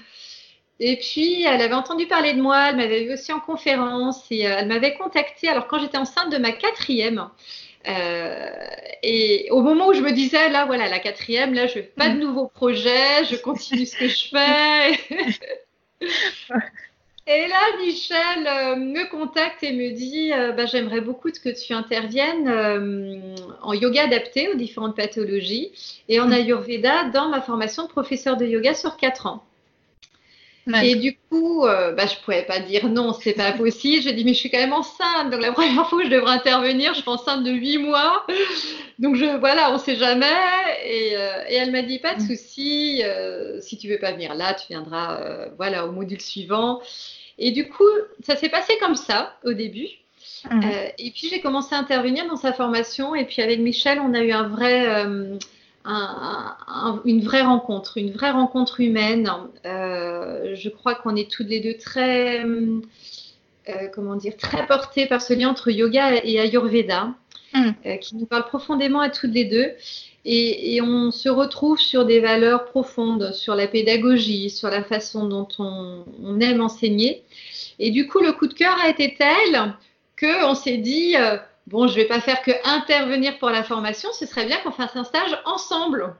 Et 0.80 0.96
puis, 0.96 1.44
elle 1.44 1.62
avait 1.62 1.74
entendu 1.74 2.06
parler 2.06 2.32
de 2.32 2.42
moi, 2.42 2.70
elle 2.70 2.76
m'avait 2.76 3.04
vu 3.04 3.12
aussi 3.12 3.32
en 3.32 3.40
conférence, 3.40 4.24
et 4.30 4.40
elle 4.40 4.66
m'avait 4.66 4.94
contactée, 4.94 5.48
alors 5.48 5.68
quand 5.68 5.78
j'étais 5.78 5.98
enceinte 5.98 6.32
de 6.32 6.38
ma 6.38 6.50
quatrième. 6.50 7.28
Euh, 7.86 8.50
et 9.02 9.48
au 9.50 9.60
moment 9.60 9.88
où 9.88 9.92
je 9.92 10.00
me 10.00 10.12
disais, 10.12 10.48
là, 10.48 10.64
voilà, 10.64 10.88
la 10.88 10.98
quatrième, 10.98 11.54
là, 11.54 11.66
je 11.66 11.74
fais 11.74 11.82
pas 11.82 12.08
de 12.08 12.16
mm. 12.16 12.20
nouveaux 12.20 12.48
projets, 12.48 13.24
je 13.30 13.36
continue 13.36 13.86
ce 13.86 13.96
que 13.96 14.08
je 14.08 14.28
fais. 14.28 14.92
et 17.26 17.48
là, 17.48 17.60
Michel 17.80 18.46
euh, 18.46 18.76
me 18.76 19.08
contacte 19.10 19.62
et 19.62 19.72
me 19.72 19.90
dit, 19.90 20.32
euh, 20.32 20.52
bah, 20.52 20.66
j'aimerais 20.66 21.00
beaucoup 21.00 21.30
que 21.30 21.50
tu 21.50 21.72
interviennes 21.74 22.48
en 23.62 23.72
yoga 23.74 24.04
adapté 24.04 24.48
aux 24.48 24.54
différentes 24.54 24.96
pathologies 24.96 25.72
et 26.08 26.20
en 26.20 26.28
mm. 26.28 26.32
Ayurveda 26.32 27.04
dans 27.10 27.28
ma 27.28 27.40
formation 27.42 27.84
de 27.84 27.88
professeur 27.88 28.36
de 28.36 28.46
yoga 28.46 28.74
sur 28.74 28.96
quatre 28.96 29.26
ans. 29.26 29.42
Et 30.82 30.94
du 30.96 31.16
coup, 31.30 31.66
euh, 31.66 31.92
bah, 31.92 32.06
je 32.06 32.16
pouvais 32.24 32.42
pas 32.42 32.58
dire 32.58 32.88
non, 32.88 33.12
c'est 33.12 33.34
pas 33.34 33.52
possible. 33.52 34.02
J'ai 34.02 34.12
dit, 34.12 34.24
mais 34.24 34.32
je 34.32 34.38
suis 34.38 34.50
quand 34.50 34.58
même 34.58 34.72
enceinte. 34.72 35.30
Donc, 35.30 35.42
la 35.42 35.52
première 35.52 35.86
fois 35.88 35.98
où 35.98 36.02
je 36.02 36.08
devrais 36.08 36.32
intervenir, 36.32 36.94
je 36.94 37.00
suis 37.00 37.10
enceinte 37.10 37.44
de 37.44 37.50
8 37.50 37.78
mois. 37.78 38.26
Donc, 38.98 39.16
je, 39.16 39.38
voilà, 39.38 39.72
on 39.72 39.78
sait 39.78 39.96
jamais. 39.96 40.26
Et, 40.86 41.16
euh, 41.16 41.44
et 41.48 41.54
elle 41.54 41.70
m'a 41.70 41.82
dit, 41.82 41.98
pas 41.98 42.14
de 42.14 42.22
mm. 42.22 42.26
souci. 42.26 43.02
Euh, 43.04 43.60
si 43.60 43.76
tu 43.76 43.88
veux 43.88 43.98
pas 43.98 44.12
venir 44.12 44.34
là, 44.34 44.54
tu 44.54 44.68
viendras, 44.70 45.20
euh, 45.20 45.48
voilà, 45.56 45.86
au 45.86 45.92
module 45.92 46.20
suivant. 46.20 46.80
Et 47.38 47.50
du 47.50 47.68
coup, 47.68 47.84
ça 48.22 48.36
s'est 48.36 48.48
passé 48.48 48.74
comme 48.80 48.96
ça 48.96 49.36
au 49.44 49.52
début. 49.52 49.88
Mm. 50.50 50.62
et 50.98 51.10
puis, 51.10 51.28
j'ai 51.28 51.40
commencé 51.40 51.74
à 51.74 51.78
intervenir 51.78 52.26
dans 52.26 52.36
sa 52.36 52.54
formation. 52.54 53.14
Et 53.14 53.24
puis, 53.24 53.42
avec 53.42 53.60
Michel, 53.60 54.00
on 54.00 54.14
a 54.14 54.20
eu 54.20 54.32
un 54.32 54.48
vrai 54.48 55.06
une 55.86 57.22
vraie 57.22 57.42
rencontre, 57.42 57.98
une 57.98 58.10
vraie 58.10 58.30
rencontre 58.30 58.80
humaine. 58.80 59.30
Euh, 59.66 60.54
je 60.54 60.68
crois 60.68 60.94
qu'on 60.94 61.14
est 61.16 61.30
toutes 61.30 61.48
les 61.48 61.60
deux 61.60 61.76
très, 61.76 62.42
euh, 62.44 62.80
comment 63.94 64.16
dire, 64.16 64.36
très 64.36 64.66
portées 64.66 65.06
par 65.06 65.20
ce 65.20 65.34
lien 65.34 65.50
entre 65.50 65.70
yoga 65.70 66.14
et 66.24 66.40
Ayurveda, 66.40 67.10
mm. 67.52 67.70
euh, 67.86 67.96
qui 67.96 68.16
nous 68.16 68.26
parle 68.26 68.46
profondément 68.46 69.00
à 69.00 69.10
toutes 69.10 69.32
les 69.32 69.44
deux. 69.44 69.72
Et, 70.26 70.80
on 70.80 71.10
se 71.10 71.28
retrouve 71.28 71.78
sur 71.78 72.06
des 72.06 72.20
valeurs 72.20 72.64
profondes, 72.64 73.32
sur 73.34 73.54
la 73.54 73.68
pédagogie, 73.68 74.48
sur 74.48 74.70
la 74.70 74.82
façon 74.82 75.26
dont 75.28 75.48
on, 75.58 76.06
on 76.22 76.40
aime 76.40 76.62
enseigner. 76.62 77.22
Et 77.78 77.90
du 77.90 78.08
coup, 78.08 78.20
le 78.20 78.32
coup 78.32 78.46
de 78.46 78.54
cœur 78.54 78.74
a 78.82 78.88
été 78.88 79.14
tel 79.18 79.74
qu'on 80.18 80.54
s'est 80.54 80.78
dit 80.78 81.14
bon, 81.66 81.86
je 81.86 81.94
vais 81.94 82.06
pas 82.06 82.20
faire 82.20 82.42
que 82.42 82.52
intervenir 82.64 83.38
pour 83.38 83.50
la 83.50 83.62
formation, 83.62 84.10
ce 84.12 84.26
serait 84.26 84.46
bien 84.46 84.58
qu'on 84.58 84.70
fasse 84.70 84.96
un 84.96 85.04
stage 85.04 85.38
ensemble. 85.44 86.14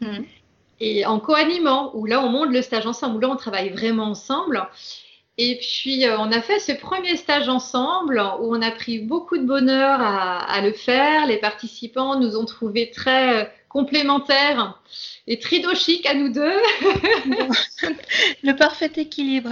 Hmm. 0.00 0.24
Et 0.80 1.06
en 1.06 1.20
co-animant, 1.20 1.92
où 1.94 2.04
là, 2.04 2.20
on 2.20 2.28
monte 2.28 2.50
le 2.50 2.62
stage 2.62 2.86
ensemble, 2.86 3.16
où 3.16 3.20
là, 3.20 3.28
on 3.30 3.36
travaille 3.36 3.70
vraiment 3.70 4.10
ensemble. 4.10 4.68
Et 5.38 5.58
puis, 5.58 6.06
euh, 6.06 6.18
on 6.18 6.32
a 6.32 6.40
fait 6.40 6.58
ce 6.58 6.72
premier 6.72 7.16
stage 7.16 7.48
ensemble 7.48 8.22
où 8.40 8.54
on 8.54 8.62
a 8.62 8.70
pris 8.70 8.98
beaucoup 8.98 9.36
de 9.36 9.44
bonheur 9.44 10.00
à, 10.00 10.60
le 10.62 10.72
faire. 10.72 11.26
Les 11.26 11.36
participants 11.36 12.18
nous 12.18 12.36
ont 12.36 12.46
trouvés 12.46 12.90
très 12.90 13.42
euh, 13.42 13.46
complémentaires 13.76 14.80
et 15.26 15.38
tridochiques 15.38 16.06
à 16.06 16.14
nous 16.14 16.30
deux. 16.30 16.58
le 18.42 18.56
parfait 18.56 18.90
équilibre. 18.96 19.50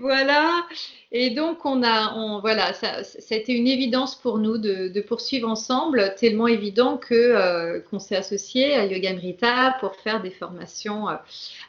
voilà. 0.00 0.66
Et 1.12 1.30
donc, 1.30 1.64
on 1.64 1.84
a, 1.84 2.12
on, 2.16 2.40
voilà, 2.40 2.72
ça, 2.72 3.04
ça, 3.04 3.34
a 3.36 3.38
été 3.38 3.52
une 3.52 3.68
évidence 3.68 4.16
pour 4.16 4.38
nous 4.38 4.58
de, 4.58 4.88
de 4.88 5.00
poursuivre 5.00 5.48
ensemble, 5.48 6.12
tellement 6.18 6.48
évident 6.48 6.96
que 6.96 7.14
euh, 7.14 7.78
qu'on 7.88 8.00
s'est 8.00 8.16
associé 8.16 8.74
à 8.74 8.84
Yoga 8.84 9.12
Nrita 9.12 9.76
pour 9.78 9.94
faire 9.94 10.20
des 10.20 10.30
formations. 10.30 11.08
Euh. 11.08 11.14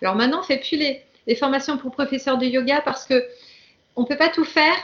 Alors 0.02 0.16
maintenant, 0.16 0.40
on 0.40 0.44
fait 0.44 0.58
plus 0.58 0.78
les, 0.78 1.04
les, 1.28 1.36
formations 1.36 1.78
pour 1.78 1.92
professeurs 1.92 2.40
de 2.40 2.46
yoga 2.48 2.82
parce 2.82 3.06
que 3.06 3.24
on 3.96 4.06
peut 4.06 4.18
pas 4.18 4.30
tout 4.30 4.46
faire. 4.46 4.78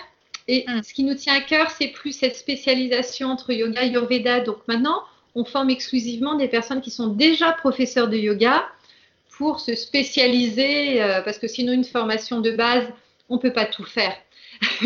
Et 0.48 0.64
mm. 0.68 0.84
ce 0.84 0.94
qui 0.94 1.04
nous 1.04 1.16
tient 1.16 1.34
à 1.34 1.42
cœur, 1.42 1.72
c'est 1.72 1.88
plus 1.88 2.12
cette 2.12 2.36
spécialisation 2.36 3.30
entre 3.30 3.52
yoga 3.52 3.82
et 3.82 3.86
Ayurveda. 3.86 4.42
Donc 4.42 4.60
maintenant, 4.68 5.02
on 5.38 5.46
forme 5.46 5.70
exclusivement 5.70 6.34
des 6.34 6.48
personnes 6.48 6.82
qui 6.82 6.90
sont 6.90 7.08
déjà 7.08 7.52
professeurs 7.52 8.08
de 8.08 8.18
yoga 8.18 8.68
pour 9.38 9.60
se 9.60 9.76
spécialiser, 9.76 11.02
euh, 11.02 11.22
parce 11.22 11.38
que 11.38 11.48
sinon, 11.48 11.74
une 11.74 11.84
formation 11.84 12.42
de 12.42 12.50
base, 12.50 12.86
on 13.30 13.38
peut 13.38 13.54
pas 13.54 13.66
tout 13.66 13.86
faire. 13.86 14.16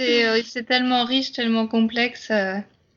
Euh, 0.00 0.42
c'est 0.44 0.64
tellement 0.64 1.04
riche, 1.04 1.30
tellement 1.30 1.68
complexe. 1.68 2.28
Euh. 2.32 2.56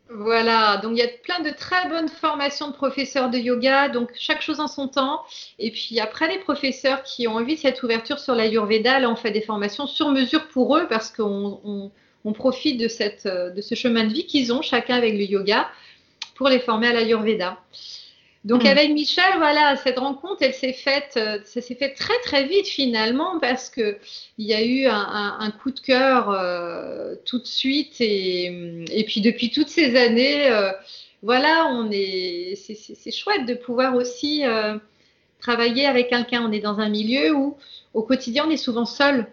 Voilà, 0.10 0.78
donc 0.78 0.93
il 0.93 0.98
y 0.98 1.04
a 1.04 1.08
plein 1.08 1.43
de 1.43 1.52
très 1.52 1.88
bonnes 1.89 2.10
formations 2.10 2.70
de 2.70 2.74
professeurs 2.74 3.30
de 3.30 3.38
yoga, 3.38 3.88
donc 3.88 4.10
chaque 4.17 4.41
chose 4.41 4.60
en 4.60 4.67
son 4.67 4.88
temps. 4.88 5.22
Et 5.60 5.70
puis 5.70 6.00
après, 6.00 6.28
les 6.28 6.39
professeurs 6.39 7.04
qui 7.04 7.28
ont 7.28 7.36
envie 7.36 7.54
de 7.54 7.60
cette 7.60 7.84
ouverture 7.84 8.17
sur 8.17 8.34
l'Ayurveda, 8.34 9.00
là 9.00 9.12
on 9.12 9.15
fait 9.15 9.30
des 9.30 9.43
formations 9.43 9.86
sur 9.86 10.10
mesure 10.10 10.48
pour 10.48 10.76
eux 10.76 10.88
parce 10.89 11.12
qu'on 11.12 11.91
on 12.26 12.34
profite 12.34 12.80
de, 12.80 12.88
cette, 12.88 13.28
de 13.28 13.62
ce 13.62 13.76
chemin 13.76 14.06
de 14.06 14.13
vie 14.13 14.26
qu'ils 14.26 14.52
ont 14.52 14.63
chacun 14.63 14.96
avec 14.96 15.13
le 15.13 15.24
yoga 15.24 15.70
pour 16.38 16.50
les 16.50 16.60
former 16.60 16.88
à 16.88 16.93
l'Ayurveda. 16.93 17.60
Donc 18.45 18.63
mm. 18.63 18.67
avec 18.67 18.91
Michel, 18.91 19.34
voilà, 19.38 19.76
cette 19.76 20.00
rencontre, 20.00 20.38
elle 20.41 20.54
s'est 20.54 20.71
faite, 20.71 21.15
euh, 21.17 21.39
ça 21.43 21.60
s'est 21.60 21.76
fait 21.76 21.93
très 21.93 22.17
très 22.23 22.45
vite 22.45 22.67
finalement 22.67 23.39
parce 23.39 23.69
que 23.69 23.97
il 24.38 24.45
y 24.45 24.54
a 24.54 24.63
eu 24.63 24.86
un, 24.86 25.52
coup 25.62 25.71
de 25.71 25.80
cœur 25.80 26.30
euh, 26.30 27.15
tout 27.26 27.39
de 27.39 27.45
suite 27.45 28.00
et, 28.00 28.45
et, 28.91 29.04
puis 29.04 29.19
depuis 29.21 29.52
toutes 29.52 29.67
ces 29.67 29.97
années, 29.97 30.50
euh, 30.50 30.71
voilà, 31.23 31.67
on 31.71 31.89
est, 31.91 32.54
c'est 32.56 33.12
chouette 33.12 33.45
de 33.45 33.56
pouvoir 33.56 33.95
aussi 33.95 34.43
travailler 35.39 35.86
avec 35.88 36.10
quelqu'un. 36.10 36.47
On 36.47 36.52
est 36.52 36.62
dans 36.62 36.78
un 36.78 36.89
milieu 36.89 37.34
où 37.34 37.58
au 37.93 38.04
quotidien 38.04 38.45
on 38.47 38.52
est 38.52 38.58
souvent 38.58 38.86
seul. 38.86 39.28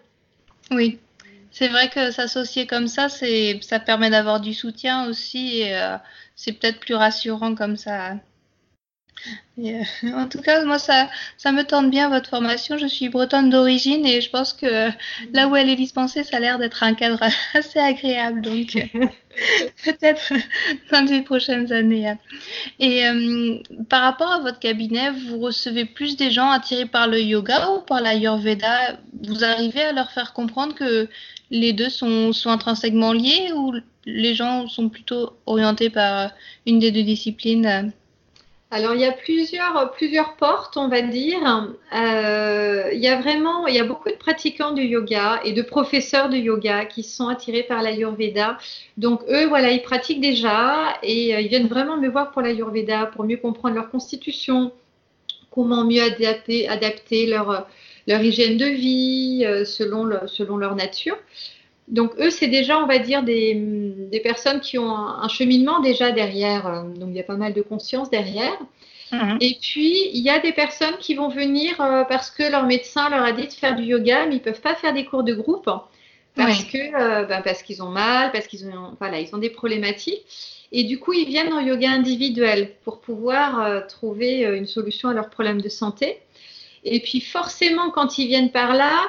Oui. 0.70 0.98
C'est 1.54 1.68
vrai 1.68 1.88
que 1.88 2.10
s'associer 2.10 2.66
comme 2.66 2.88
ça, 2.88 3.08
c'est, 3.08 3.60
ça 3.62 3.78
permet 3.78 4.10
d'avoir 4.10 4.40
du 4.40 4.54
soutien 4.54 5.06
aussi 5.08 5.60
et 5.60 5.74
c'est 6.36 6.52
peut-être 6.52 6.80
plus 6.80 6.94
rassurant 6.94 7.54
comme 7.54 7.76
ça. 7.76 8.16
Euh, 9.58 9.82
en 10.14 10.28
tout 10.28 10.40
cas, 10.40 10.64
moi, 10.64 10.78
ça, 10.78 11.08
ça 11.36 11.52
me 11.52 11.62
tente 11.62 11.90
bien 11.90 12.08
votre 12.08 12.28
formation. 12.28 12.78
Je 12.78 12.86
suis 12.86 13.08
bretonne 13.08 13.50
d'origine 13.50 14.04
et 14.04 14.20
je 14.20 14.30
pense 14.30 14.52
que 14.52 14.90
là 15.32 15.48
où 15.48 15.56
elle 15.56 15.68
est 15.68 15.76
dispensée, 15.76 16.24
ça 16.24 16.38
a 16.38 16.40
l'air 16.40 16.58
d'être 16.58 16.82
un 16.82 16.94
cadre 16.94 17.22
assez 17.54 17.78
agréable. 17.78 18.42
Donc, 18.42 18.76
euh, 18.76 19.06
peut-être 19.84 20.32
dans 20.90 21.08
les 21.08 21.22
prochaines 21.22 21.72
années. 21.72 22.14
Et 22.78 23.06
euh, 23.06 23.58
par 23.88 24.02
rapport 24.02 24.32
à 24.32 24.40
votre 24.40 24.58
cabinet, 24.58 25.10
vous 25.10 25.38
recevez 25.38 25.84
plus 25.84 26.16
des 26.16 26.30
gens 26.30 26.50
attirés 26.50 26.86
par 26.86 27.06
le 27.08 27.20
yoga 27.20 27.70
ou 27.70 27.80
par 27.80 28.00
l'ayurveda? 28.00 28.98
Vous 29.22 29.44
arrivez 29.44 29.82
à 29.82 29.92
leur 29.92 30.10
faire 30.10 30.32
comprendre 30.32 30.74
que 30.74 31.08
les 31.50 31.72
deux 31.72 31.90
sont, 31.90 32.33
sont 32.33 32.50
intrinsèquement 32.50 33.12
liés 33.12 33.52
ou 33.54 33.74
les 34.07 34.35
gens 34.35 34.68
sont 34.68 34.88
plutôt 34.88 35.33
orientés 35.46 35.90
par 35.90 36.30
une 36.66 36.78
des 36.78 36.90
deux 36.90 37.02
disciplines? 37.02 37.92
Alors, 38.70 38.94
il 38.94 39.02
y 39.02 39.04
a 39.04 39.12
plusieurs, 39.12 39.92
plusieurs 39.92 40.35
portes, 40.35 40.76
on 40.76 40.88
va 40.88 41.00
dire. 41.00 41.72
Euh, 41.94 42.90
il 42.92 42.98
y 42.98 43.07
a 43.07 43.20
vraiment, 43.20 43.68
il 43.68 43.74
y 43.76 43.78
a 43.78 43.85
beaucoup 43.85 44.09
de 44.09 44.16
pratiquants 44.16 44.72
de 44.72 44.83
yoga 44.83 45.40
et 45.44 45.52
de 45.52 45.62
professeurs 45.62 46.28
de 46.28 46.37
yoga 46.37 46.85
qui 46.85 47.04
sont 47.04 47.28
attirés 47.28 47.62
par 47.62 47.83
l'Ayurveda. 47.83 48.59
Donc, 48.96 49.22
eux, 49.28 49.46
voilà, 49.46 49.70
ils 49.70 49.83
pratiquent 49.83 50.20
déjà 50.20 50.94
et 51.04 51.37
euh, 51.37 51.40
ils 51.40 51.48
viennent 51.48 51.68
vraiment 51.68 51.98
me 51.98 52.09
voir 52.09 52.33
pour 52.33 52.42
l'Ayurveda, 52.42 53.07
pour 53.07 53.24
mieux 53.24 53.37
comprendre 53.37 53.76
leur 53.76 53.90
constitution, 53.90 54.72
comment 55.52 55.85
mieux 55.85 56.02
adapter, 56.02 56.66
adapter 56.66 57.26
leur, 57.26 57.68
leur 58.06 58.22
hygiène 58.22 58.56
de 58.56 58.66
vie 58.66 59.44
euh, 59.46 59.64
selon, 59.64 60.08
selon 60.26 60.56
leur 60.56 60.74
nature. 60.74 61.16
Donc 61.88 62.12
eux, 62.18 62.30
c'est 62.30 62.48
déjà, 62.48 62.78
on 62.78 62.86
va 62.86 62.98
dire, 62.98 63.22
des, 63.22 63.54
des 64.10 64.20
personnes 64.20 64.60
qui 64.60 64.78
ont 64.78 64.96
un, 64.96 65.28
cheminement 65.28 65.80
déjà 65.80 66.12
derrière. 66.12 66.66
Euh, 66.66 66.82
donc 66.82 67.10
il 67.10 67.16
y 67.16 67.20
a 67.20 67.24
pas 67.24 67.36
mal 67.36 67.52
de 67.52 67.62
conscience 67.62 68.10
derrière. 68.10 68.58
Mhm. 69.12 69.38
Et 69.40 69.58
puis, 69.60 70.08
il 70.12 70.22
y 70.22 70.30
a 70.30 70.38
des 70.38 70.52
personnes 70.52 70.96
qui 70.98 71.14
vont 71.14 71.28
venir 71.28 71.80
euh, 71.80 72.04
parce 72.04 72.30
que 72.30 72.42
leur 72.42 72.64
médecin 72.64 73.10
leur 73.10 73.22
a 73.22 73.32
dit 73.32 73.46
de 73.46 73.52
faire 73.52 73.76
du 73.76 73.82
yoga, 73.82 74.26
mais 74.26 74.36
ils 74.36 74.42
peuvent 74.42 74.62
pas 74.62 74.74
faire 74.74 74.94
des 74.94 75.04
cours 75.04 75.24
de 75.24 75.34
groupe 75.34 75.70
parce 76.36 76.64
que 76.64 76.78
euh, 76.78 77.24
ben, 77.26 77.42
parce 77.42 77.62
qu'ils 77.62 77.80
ont 77.82 77.90
mal, 77.90 78.32
parce 78.32 78.48
qu'ils 78.48 78.66
ont 78.66 78.96
voilà, 78.98 79.20
ils 79.20 79.32
ont 79.34 79.38
des 79.38 79.50
problématiques. 79.50 80.24
Et 80.72 80.82
du 80.82 80.98
coup, 80.98 81.12
ils 81.12 81.28
viennent 81.28 81.52
en 81.52 81.60
yoga 81.60 81.90
individuel 81.90 82.72
pour 82.82 83.00
pouvoir 83.00 83.86
trouver 83.86 84.40
une 84.40 84.66
solution 84.66 85.10
à 85.10 85.14
leurs 85.14 85.30
problèmes 85.30 85.60
de 85.60 85.68
santé. 85.68 86.18
Et 86.84 87.00
puis 87.00 87.20
forcément, 87.20 87.90
quand 87.90 88.18
ils 88.18 88.26
viennent 88.26 88.50
par 88.50 88.74
là, 88.74 89.08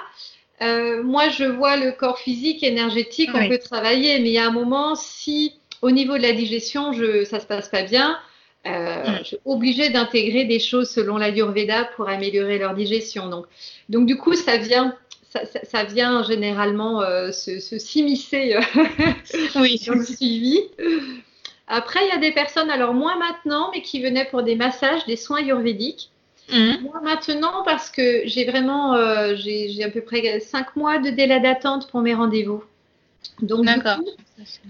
euh, 0.61 1.03
moi, 1.03 1.29
je 1.29 1.43
vois 1.43 1.75
le 1.75 1.91
corps 1.91 2.19
physique, 2.19 2.63
énergétique, 2.63 3.29
on 3.33 3.47
peut 3.49 3.59
travailler, 3.59 4.19
mais 4.19 4.29
il 4.29 4.33
y 4.33 4.37
a 4.37 4.47
un 4.47 4.51
moment, 4.51 4.95
si 4.95 5.53
au 5.81 5.91
niveau 5.91 6.17
de 6.17 6.23
la 6.23 6.31
digestion, 6.31 6.93
je, 6.93 7.25
ça 7.25 7.39
se 7.39 7.45
passe 7.45 7.67
pas 7.67 7.83
bien, 7.83 8.17
euh, 8.65 9.03
mm. 9.03 9.17
je 9.19 9.23
suis 9.23 9.37
obligée 9.45 9.89
d'intégrer 9.89 10.45
des 10.45 10.59
choses 10.59 10.89
selon 10.89 11.17
la 11.17 11.29
l'Ayurveda 11.29 11.85
pour 11.95 12.07
améliorer 12.07 12.57
leur 12.57 12.73
digestion. 12.73 13.27
Donc, 13.27 13.45
donc 13.89 14.05
du 14.07 14.17
coup, 14.17 14.33
ça 14.33 14.57
vient, 14.57 14.95
ça, 15.29 15.41
ça, 15.63 15.83
vient 15.83 16.23
généralement 16.23 17.01
euh, 17.01 17.31
se, 17.31 17.59
s'immiscer 17.59 18.57
oui. 19.55 19.81
dans 19.85 19.93
le 19.95 20.05
suivi. 20.05 20.61
Après, 21.67 21.99
il 22.05 22.09
y 22.09 22.15
a 22.15 22.19
des 22.19 22.31
personnes, 22.31 22.69
alors 22.69 22.93
moins 22.93 23.17
maintenant, 23.17 23.71
mais 23.73 23.81
qui 23.81 24.01
venaient 24.01 24.25
pour 24.25 24.43
des 24.43 24.55
massages, 24.55 25.05
des 25.05 25.17
soins 25.17 25.39
ayurvédiques. 25.39 26.11
Mhm. 26.51 26.81
Moi 26.83 27.01
maintenant, 27.01 27.63
parce 27.63 27.89
que 27.89 28.21
j'ai 28.25 28.45
vraiment, 28.45 28.93
euh, 28.93 29.35
j'ai 29.35 29.83
à 29.83 29.89
peu 29.89 30.01
près 30.01 30.39
5 30.39 30.75
mois 30.75 30.99
de 30.99 31.09
délai 31.09 31.39
d'attente 31.39 31.89
pour 31.89 32.01
mes 32.01 32.13
rendez-vous. 32.13 32.63
Donc, 33.41 33.65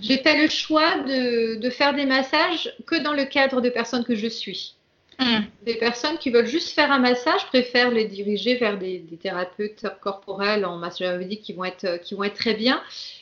j'ai 0.02 0.18
fait 0.18 0.42
le 0.42 0.50
choix 0.50 1.00
de, 1.00 1.56
de, 1.56 1.70
faire 1.70 1.94
des 1.94 2.06
massages 2.06 2.74
que 2.88 2.96
dans 2.96 3.14
le 3.14 3.26
cadre 3.26 3.60
de 3.62 3.70
personnes 3.70 4.06
que 4.06 4.16
je 4.16 4.28
suis. 4.28 4.76
Mhm. 5.20 5.46
Des 5.66 5.76
personnes 5.76 6.18
qui 6.18 6.30
veulent 6.30 6.48
juste 6.48 6.70
faire 6.70 6.92
un 6.92 7.00
massage, 7.00 7.42
je 7.42 7.48
préfère 7.48 7.90
les 7.90 8.06
diriger 8.06 8.56
vers 8.56 8.78
des, 8.78 9.00
des 9.00 9.18
thérapeutes 9.18 9.86
corporels 10.02 10.66
en 10.66 10.78
massage 10.78 11.08
ayurvédique 11.08 11.42
qui 11.42 11.54
vont 11.54 11.66
être, 11.66 12.02
qui 12.02 12.16
vont 12.16 12.24
être 12.24 12.36
très 12.36 12.54
bien. 12.54 12.82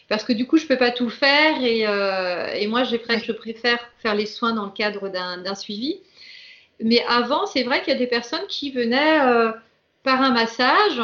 Parce 0.10 0.24
que 0.24 0.34
du 0.34 0.46
coup, 0.46 0.58
je 0.58 0.66
peux 0.66 0.78
pas 0.78 0.92
tout 0.92 1.10
faire 1.10 1.64
et, 1.64 1.88
euh, 1.88 2.48
et 2.54 2.68
moi, 2.68 2.84
je 2.84 2.98
préfère 3.34 3.80
faire 4.00 4.16
les 4.16 4.26
soins 4.26 4.54
dans 4.54 4.66
le 4.66 4.72
cadre 4.72 5.10
d'un 5.10 5.56
suivi. 5.56 6.00
Mais 6.80 7.04
avant, 7.08 7.46
c'est 7.46 7.64
vrai 7.64 7.82
qu'il 7.82 7.94
y 7.94 7.96
a 7.96 8.00
des 8.00 8.08
personnes 8.08 8.46
qui 8.48 8.72
venaient 8.72 9.22
euh, 9.22 9.52
par 10.04 10.22
un 10.22 10.32
massage. 10.32 11.02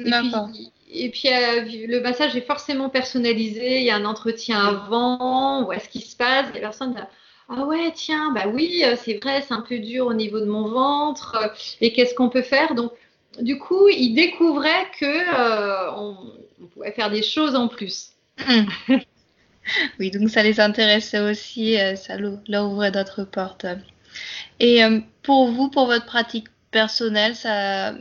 Et 0.00 1.10
puis, 1.10 1.28
euh, 1.28 1.64
le 1.88 2.00
massage 2.00 2.36
est 2.36 2.46
forcément 2.46 2.88
personnalisé. 2.88 3.78
Il 3.78 3.84
y 3.84 3.90
a 3.90 3.96
un 3.96 4.04
entretien 4.04 4.58
avant. 4.58 5.66
Où 5.66 5.72
est-ce 5.72 5.88
qu'il 5.88 6.02
se 6.02 6.16
passe? 6.16 6.46
Les 6.54 6.60
personnes 6.60 6.94
ah 7.50 7.66
ouais, 7.66 7.92
tiens, 7.94 8.32
bah 8.32 8.46
oui, 8.50 8.82
euh, 8.86 8.96
c'est 8.96 9.22
vrai, 9.22 9.44
c'est 9.46 9.52
un 9.52 9.60
peu 9.60 9.78
dur 9.78 10.06
au 10.06 10.14
niveau 10.14 10.40
de 10.40 10.46
mon 10.46 10.66
ventre. 10.66 11.36
Et 11.82 11.92
qu'est-ce 11.92 12.14
qu'on 12.14 12.30
peut 12.30 12.42
faire 12.42 12.74
Donc, 12.74 12.92
du 13.38 13.58
coup, 13.58 13.86
ils 13.88 14.14
découvraient 14.14 14.90
que 14.98 15.94
on, 15.98 16.16
pouvait 16.72 16.92
faire 16.92 17.10
des 17.10 17.22
choses 17.22 17.54
en 17.54 17.68
plus. 17.68 18.12
oui, 19.98 20.10
donc 20.10 20.30
ça 20.30 20.42
les 20.42 20.58
intéressait 20.58 21.20
aussi, 21.20 21.76
ça 21.96 22.16
leur 22.16 22.70
ouvrait 22.70 22.90
d'autres 22.90 23.24
portes. 23.24 23.66
Et 24.60 24.84
euh, 24.84 25.00
pour 25.22 25.48
vous, 25.48 25.68
pour 25.68 25.86
votre 25.86 26.06
pratique 26.06 26.48
personnelle, 26.70 27.36
ça, 27.36 27.94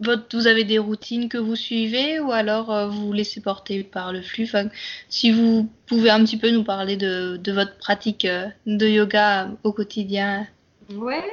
votre, 0.00 0.36
vous 0.36 0.46
avez 0.46 0.64
des 0.64 0.78
routines 0.78 1.28
que 1.28 1.38
vous 1.38 1.56
suivez 1.56 2.20
ou 2.20 2.30
alors 2.30 2.72
euh, 2.72 2.86
vous 2.86 3.06
vous 3.06 3.12
laissez 3.12 3.40
porter 3.40 3.82
par 3.82 4.12
le 4.12 4.22
flux? 4.22 4.48
Si 5.08 5.32
vous 5.32 5.68
pouvez 5.86 6.10
un 6.10 6.24
petit 6.24 6.36
peu 6.36 6.50
nous 6.50 6.64
parler 6.64 6.96
de, 6.96 7.36
de 7.36 7.52
votre 7.52 7.76
pratique 7.78 8.24
euh, 8.24 8.46
de 8.66 8.86
yoga 8.86 9.50
au 9.64 9.72
quotidien. 9.72 10.46
Ouais. 10.92 11.24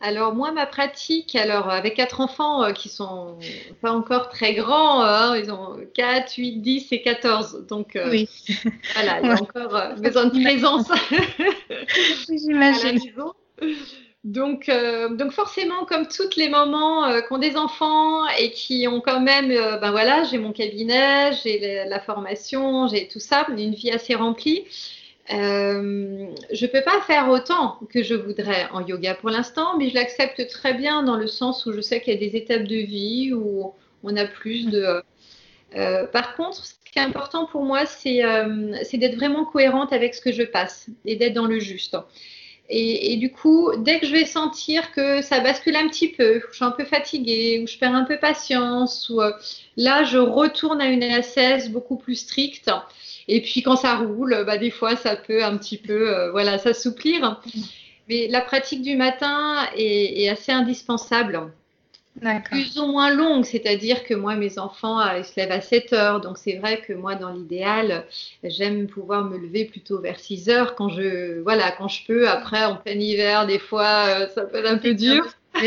Alors 0.00 0.32
moi, 0.32 0.52
ma 0.52 0.64
pratique, 0.64 1.34
alors 1.34 1.70
avec 1.70 1.94
quatre 1.94 2.20
enfants 2.20 2.72
qui 2.72 2.88
sont 2.88 3.36
pas 3.82 3.90
encore 3.90 4.28
très 4.28 4.54
grands, 4.54 5.02
hein, 5.02 5.36
ils 5.36 5.50
ont 5.50 5.76
4, 5.94 6.34
8, 6.36 6.60
10 6.60 6.92
et 6.92 7.02
14. 7.02 7.66
Donc 7.68 7.98
oui. 8.08 8.28
voilà, 8.94 9.20
il 9.20 9.26
y 9.26 9.30
a 9.30 9.34
encore 9.42 9.96
besoin 9.96 10.26
de 10.26 10.40
présence. 10.40 10.86
J'imagine. 12.28 13.00
Donc, 14.24 14.68
euh, 14.68 15.14
donc 15.14 15.32
forcément, 15.32 15.84
comme 15.84 16.06
tous 16.08 16.36
les 16.36 16.48
mamans 16.48 17.06
euh, 17.06 17.20
qui 17.20 17.32
ont 17.32 17.38
des 17.38 17.56
enfants 17.56 18.26
et 18.38 18.50
qui 18.50 18.86
ont 18.88 19.00
quand 19.00 19.20
même, 19.20 19.50
euh, 19.50 19.78
ben 19.78 19.90
voilà, 19.92 20.24
j'ai 20.24 20.38
mon 20.38 20.52
cabinet, 20.52 21.32
j'ai 21.42 21.84
la, 21.86 22.00
formation, 22.00 22.88
j'ai 22.88 23.06
tout 23.08 23.20
ça, 23.20 23.46
une 23.56 23.74
vie 23.74 23.90
assez 23.90 24.14
remplie. 24.14 24.64
je 25.30 26.66
peux 26.66 26.82
pas 26.82 27.00
faire 27.06 27.28
autant 27.30 27.78
que 27.90 28.02
je 28.02 28.14
voudrais 28.14 28.68
en 28.72 28.84
yoga 28.84 29.14
pour 29.14 29.30
l'instant, 29.30 29.78
mais 29.78 29.88
je 29.88 29.94
l'accepte 29.94 30.46
très 30.48 30.74
bien 30.74 31.04
dans 31.04 31.16
le 31.16 31.26
sens 31.28 31.64
où 31.66 31.72
je 31.72 31.80
sais 31.80 32.00
qu'il 32.00 32.12
y 32.14 32.16
a 32.16 32.20
des 32.20 32.36
étapes 32.36 32.64
de 32.64 32.76
vie 32.76 33.32
où 33.32 33.72
on 34.02 34.16
a 34.16 34.26
plus 34.26 34.66
de. 34.66 35.02
par 36.12 36.34
contre, 36.36 36.64
ce 36.64 36.74
qui 36.92 36.98
est 36.98 37.02
important 37.02 37.46
pour 37.46 37.62
moi, 37.62 37.86
c'est 37.86 38.18
d'être 38.94 39.16
vraiment 39.16 39.44
cohérente 39.44 39.92
avec 39.92 40.14
ce 40.14 40.20
que 40.20 40.32
je 40.32 40.42
passe 40.42 40.88
et 41.04 41.16
d'être 41.16 41.34
dans 41.34 41.46
le 41.46 41.60
juste. 41.60 41.96
Et, 42.70 43.16
du 43.16 43.32
coup, 43.32 43.72
dès 43.78 43.98
que 43.98 44.06
je 44.06 44.12
vais 44.12 44.26
sentir 44.26 44.92
que 44.92 45.22
ça 45.22 45.40
bascule 45.40 45.74
un 45.74 45.88
petit 45.88 46.08
peu, 46.08 46.42
je 46.50 46.56
suis 46.56 46.64
un 46.64 46.70
peu 46.70 46.84
fatiguée, 46.84 47.60
ou 47.62 47.66
je 47.66 47.78
perds 47.78 47.94
un 47.94 48.04
peu 48.04 48.18
patience, 48.18 49.08
ou 49.08 49.22
euh, 49.22 49.32
là, 49.76 50.04
je 50.04 50.18
retourne 50.18 50.80
à 50.82 50.86
une 50.86 51.02
ASS 51.02 51.70
beaucoup 51.70 51.96
plus 51.96 52.16
stricte. 52.16 52.70
Et 53.26 53.40
puis 53.40 53.62
quand 53.62 53.76
ça 53.76 53.96
roule, 53.96 54.44
bah, 54.46 54.58
des 54.58 54.70
fois, 54.70 54.96
ça 54.96 55.16
peut 55.16 55.42
un 55.42 55.56
petit 55.56 55.78
peu, 55.78 56.14
euh, 56.14 56.30
voilà, 56.30 56.58
s'assouplir. 56.58 57.40
Mais 58.08 58.28
la 58.28 58.42
pratique 58.42 58.82
du 58.82 58.96
matin 58.96 59.66
est 59.76 60.28
assez 60.28 60.52
indispensable 60.52 61.50
plus 62.44 62.78
ou 62.78 62.86
moins 62.86 63.14
longue, 63.14 63.44
c'est-à-dire 63.44 64.04
que 64.04 64.14
moi, 64.14 64.34
mes 64.36 64.58
enfants, 64.58 65.00
euh, 65.00 65.18
ils 65.18 65.24
se 65.24 65.32
lèvent 65.36 65.52
à 65.52 65.60
7 65.60 65.92
heures, 65.92 66.20
donc 66.20 66.38
c'est 66.38 66.56
vrai 66.56 66.80
que 66.80 66.92
moi, 66.92 67.14
dans 67.14 67.30
l'idéal, 67.30 68.04
j'aime 68.42 68.86
pouvoir 68.86 69.24
me 69.24 69.36
lever 69.36 69.64
plutôt 69.64 70.00
vers 70.00 70.18
6 70.18 70.48
heures 70.48 70.74
quand 70.74 70.88
je, 70.88 71.40
voilà, 71.40 71.70
quand 71.72 71.88
je 71.88 72.06
peux. 72.06 72.28
Après, 72.28 72.64
en 72.64 72.76
plein 72.76 72.98
hiver, 72.98 73.46
des 73.46 73.58
fois, 73.58 74.06
euh, 74.08 74.28
ça 74.34 74.42
peut 74.42 74.58
être 74.58 74.70
un 74.70 74.78
peu 74.78 74.94
dur. 74.94 75.24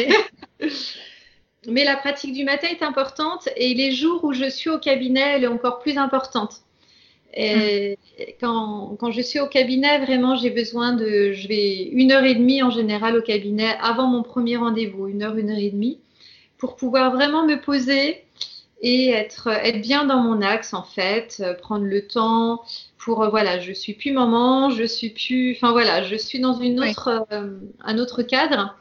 Mais 1.68 1.84
la 1.84 1.96
pratique 1.96 2.34
du 2.34 2.44
matin 2.44 2.68
est 2.72 2.84
importante 2.84 3.48
et 3.56 3.74
les 3.76 3.92
jours 3.92 4.24
où 4.24 4.34
je 4.34 4.50
suis 4.50 4.70
au 4.70 4.80
cabinet, 4.80 5.36
elle 5.36 5.44
est 5.44 5.48
encore 5.48 5.80
plus 5.80 5.98
importante. 5.98 6.62
Et 7.34 7.98
quand, 8.42 8.98
quand, 9.00 9.12
je 9.12 9.22
suis 9.22 9.40
au 9.40 9.48
cabinet, 9.48 10.00
vraiment, 10.00 10.36
j'ai 10.36 10.50
besoin 10.50 10.94
de. 10.94 11.32
Je 11.32 11.48
vais 11.48 11.84
une 11.84 12.12
heure 12.12 12.26
et 12.26 12.36
demie 12.36 12.62
en 12.62 12.72
général 12.72 13.18
au 13.18 13.22
cabinet 13.22 13.76
avant 13.82 14.08
mon 14.08 14.22
premier 14.22 14.58
rendez-vous, 14.58 15.08
une 15.08 15.24
heure, 15.24 15.38
une 15.38 15.50
heure 15.50 15.58
et 15.58 15.70
demie, 15.70 16.00
pour 16.62 16.78
pouvoir 16.78 17.12
vraiment 17.12 17.46
me 17.46 17.60
poser 17.60 18.24
et 18.82 19.10
être, 19.10 19.48
être 19.48 19.82
bien 19.82 20.06
dans 20.06 20.20
mon 20.20 20.42
axe 20.42 20.74
en 20.74 20.84
fait, 20.84 21.44
prendre 21.62 21.86
le 21.86 22.08
temps 22.08 22.62
pour 22.98 23.30
voilà, 23.30 23.60
je 23.60 23.74
suis 23.74 23.94
plus 23.94 24.12
maman, 24.12 24.70
je 24.70 24.84
suis 24.84 25.10
plus, 25.10 25.56
enfin 25.56 25.72
voilà, 25.72 26.04
je 26.04 26.16
suis 26.16 26.40
dans 26.40 26.54
une 26.54 26.80
autre, 26.80 27.26
euh, 27.32 27.58
un 27.84 27.98
autre 27.98 28.22
cadre 28.24 28.76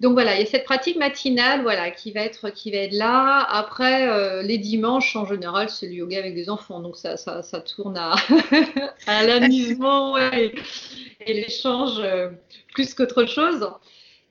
donc 0.00 0.14
voilà, 0.14 0.34
il 0.36 0.40
y 0.40 0.42
a 0.42 0.46
cette 0.46 0.64
pratique 0.64 0.96
matinale, 0.96 1.60
voilà, 1.60 1.90
qui 1.90 2.10
va 2.10 2.22
être, 2.22 2.48
qui 2.48 2.70
va 2.70 2.78
être 2.78 2.94
là. 2.94 3.46
Après, 3.50 4.08
euh, 4.08 4.40
les 4.40 4.56
dimanches, 4.56 5.14
en 5.14 5.26
général, 5.26 5.68
c'est 5.68 5.86
le 5.86 5.92
yoga 5.92 6.18
avec 6.18 6.34
des 6.34 6.48
enfants, 6.48 6.80
donc 6.80 6.96
ça, 6.96 7.18
ça, 7.18 7.42
ça 7.42 7.60
tourne 7.60 7.98
à, 7.98 8.14
à 9.06 9.26
l'amusement 9.26 10.16
et, 10.16 10.54
l'échange 11.26 11.98
euh, 11.98 12.30
plus 12.72 12.94
qu'autre 12.94 13.26
chose. 13.26 13.68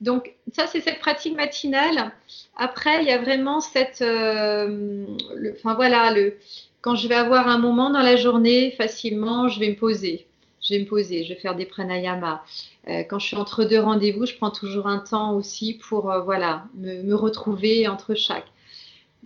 Donc 0.00 0.34
ça, 0.52 0.66
c'est 0.66 0.80
cette 0.80 1.00
pratique 1.00 1.36
matinale. 1.36 2.12
Après, 2.56 3.02
il 3.02 3.08
y 3.08 3.12
a 3.12 3.18
vraiment 3.18 3.60
cette, 3.60 4.02
euh, 4.02 5.04
enfin 5.52 5.74
voilà, 5.74 6.12
le, 6.12 6.36
quand 6.80 6.96
je 6.96 7.06
vais 7.08 7.14
avoir 7.14 7.48
un 7.48 7.58
moment 7.58 7.90
dans 7.90 8.02
la 8.02 8.16
journée, 8.16 8.70
facilement, 8.72 9.48
je 9.48 9.60
vais 9.60 9.68
me 9.68 9.76
poser 9.76 10.26
je 10.62 10.74
vais 10.74 10.80
me 10.80 10.86
poser, 10.86 11.24
je 11.24 11.30
vais 11.34 11.40
faire 11.40 11.54
des 11.54 11.66
pranayama. 11.66 12.42
Euh, 12.88 13.02
quand 13.08 13.18
je 13.18 13.26
suis 13.26 13.36
entre 13.36 13.64
deux 13.64 13.80
rendez-vous, 13.80 14.26
je 14.26 14.34
prends 14.34 14.50
toujours 14.50 14.86
un 14.86 14.98
temps 14.98 15.34
aussi 15.34 15.74
pour 15.74 16.10
euh, 16.10 16.20
voilà, 16.20 16.64
me, 16.76 17.14
retrouver 17.14 17.88
entre 17.88 18.14
chaque. 18.14 18.46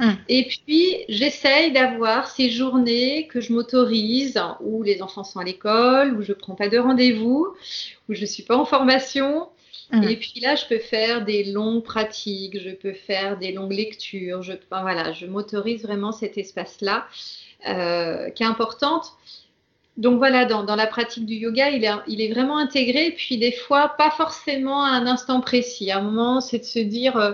Hum. 0.00 0.16
Et 0.28 0.46
puis, 0.46 0.96
j'essaye 1.08 1.72
d'avoir 1.72 2.28
ces 2.28 2.50
journées 2.50 3.28
que 3.28 3.40
je 3.40 3.52
m'autorise, 3.52 4.40
où 4.60 4.82
les 4.82 5.02
enfants 5.02 5.24
sont 5.24 5.38
à 5.38 5.44
l'école, 5.44 6.16
où 6.16 6.22
je 6.22 6.32
ne 6.32 6.36
prends 6.36 6.54
pas 6.54 6.68
de 6.68 6.78
rendez-vous, 6.78 7.54
où 8.08 8.14
je 8.14 8.20
ne 8.20 8.26
suis 8.26 8.42
pas 8.42 8.56
en 8.56 8.64
formation. 8.64 9.48
Hum. 9.94 10.02
Et 10.04 10.16
puis 10.16 10.40
là, 10.40 10.54
je 10.56 10.66
peux 10.66 10.78
faire 10.78 11.24
des 11.24 11.44
longues 11.44 11.84
pratiques, 11.84 12.60
je 12.60 12.70
peux 12.70 12.92
faire 12.92 13.38
des 13.38 13.52
longues 13.52 13.72
lectures. 13.72 14.42
Je, 14.42 14.52
voilà, 14.70 15.12
je 15.12 15.26
m'autorise 15.26 15.82
vraiment 15.82 16.12
cet 16.12 16.36
espace-là 16.36 17.06
euh, 17.68 18.30
qui 18.30 18.42
est 18.42 18.46
importante 18.46 19.16
donc 19.96 20.18
voilà, 20.18 20.44
dans, 20.44 20.74
la 20.74 20.86
pratique 20.86 21.24
du 21.24 21.34
yoga, 21.34 21.70
il 21.70 21.84
est, 21.84 21.90
il 22.08 22.20
est, 22.20 22.32
vraiment 22.32 22.58
intégré. 22.58 23.12
Puis 23.12 23.38
des 23.38 23.52
fois, 23.52 23.94
pas 23.96 24.10
forcément 24.10 24.82
à 24.82 24.88
un 24.88 25.06
instant 25.06 25.40
précis. 25.40 25.90
À 25.90 25.98
un 25.98 26.02
moment, 26.02 26.40
c'est 26.40 26.58
de 26.58 26.64
se 26.64 26.80
dire, 26.80 27.16
euh, 27.16 27.32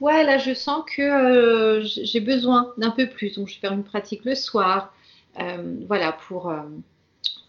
ouais, 0.00 0.22
là, 0.24 0.36
je 0.36 0.52
sens 0.52 0.84
que 0.96 1.02
euh, 1.02 1.82
j'ai 1.82 2.20
besoin 2.20 2.72
d'un 2.76 2.90
peu 2.90 3.08
plus. 3.08 3.36
Donc 3.36 3.48
je 3.48 3.54
vais 3.54 3.60
faire 3.60 3.72
une 3.72 3.84
pratique 3.84 4.24
le 4.24 4.34
soir. 4.34 4.92
Euh, 5.40 5.76
voilà, 5.88 6.12
pour 6.12 6.54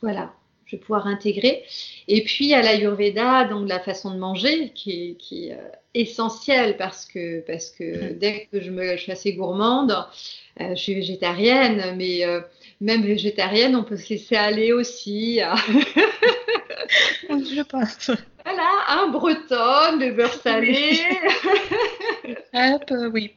voilà, 0.02 0.34
je 0.65 0.75
vais 0.75 0.82
pouvoir 0.82 1.08
intégrer. 1.08 1.63
Et 2.08 2.23
puis 2.23 2.54
à 2.54 2.62
l'Ayurveda, 2.62 3.45
donc 3.45 3.67
la 3.69 3.80
façon 3.80 4.12
de 4.12 4.17
manger 4.17 4.71
qui 4.73 5.17
est, 5.32 5.58
essentielle 5.93 6.75
parce 6.75 7.06
que, 7.06 7.39
parce 7.41 7.69
que 7.69 7.84
mm-hmm. 7.84 8.17
dès 8.17 8.47
que 8.51 8.60
je, 8.60 8.69
me, 8.69 8.97
je 8.97 9.01
suis 9.01 9.12
assez 9.12 9.34
gourmande, 9.34 9.95
je 10.60 10.75
suis 10.75 10.93
végétarienne, 10.93 11.95
mais 11.97 12.25
même 12.82 13.04
végétarienne, 13.04 13.75
on 13.75 13.84
peut 13.84 13.97
se 13.97 14.10
laisser 14.10 14.36
aller 14.36 14.73
aussi. 14.73 15.39
Je 17.30 17.62
pense. 17.63 18.12
Voilà, 18.43 18.69
un 18.89 19.08
breton, 19.08 19.97
le 19.99 20.12
beurre 20.12 20.34
salé. 20.34 20.99
Hop, 22.54 22.91
euh, 22.91 23.10
oui. 23.12 23.34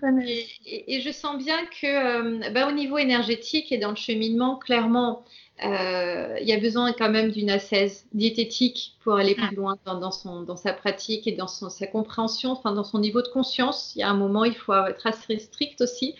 Connais. 0.00 0.46
Et, 0.66 1.00
je 1.00 1.12
sens 1.12 1.42
bien 1.42 1.58
que, 1.66 1.86
euh, 1.86 2.50
bah, 2.50 2.68
au 2.68 2.72
niveau 2.72 2.98
énergétique 2.98 3.70
et 3.70 3.78
dans 3.78 3.90
le 3.90 3.96
cheminement, 3.96 4.56
clairement, 4.56 5.20
euh, 5.20 5.24
il 5.62 6.46
y 6.46 6.52
a 6.52 6.60
besoin 6.60 6.92
quand 6.92 7.10
même 7.10 7.30
d'une 7.30 7.50
assaise 7.50 8.06
diététique 8.12 8.94
pour 9.02 9.14
aller 9.14 9.34
plus 9.34 9.56
loin 9.56 9.76
dans, 9.86 10.10
son, 10.10 10.42
dans 10.42 10.56
sa 10.56 10.72
pratique 10.72 11.26
et 11.26 11.32
dans 11.32 11.48
son, 11.48 11.70
sa 11.70 11.86
compréhension, 11.86 12.52
enfin 12.52 12.72
dans 12.72 12.84
son 12.84 12.98
niveau 12.98 13.22
de 13.22 13.28
conscience. 13.28 13.92
Il 13.96 14.00
y 14.00 14.02
a 14.02 14.10
un 14.10 14.16
moment, 14.16 14.44
il 14.44 14.54
faut 14.54 14.74
être 14.74 15.06
assez 15.06 15.38
strict 15.38 15.80
aussi. 15.80 16.14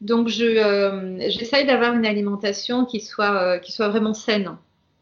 Donc, 0.00 0.28
euh, 0.40 1.16
j'essaye 1.28 1.66
d'avoir 1.66 1.94
une 1.94 2.06
alimentation 2.06 2.84
qui 2.84 3.00
soit, 3.00 3.42
euh, 3.42 3.58
qui 3.58 3.72
soit 3.72 3.88
vraiment 3.88 4.14
saine. 4.14 4.56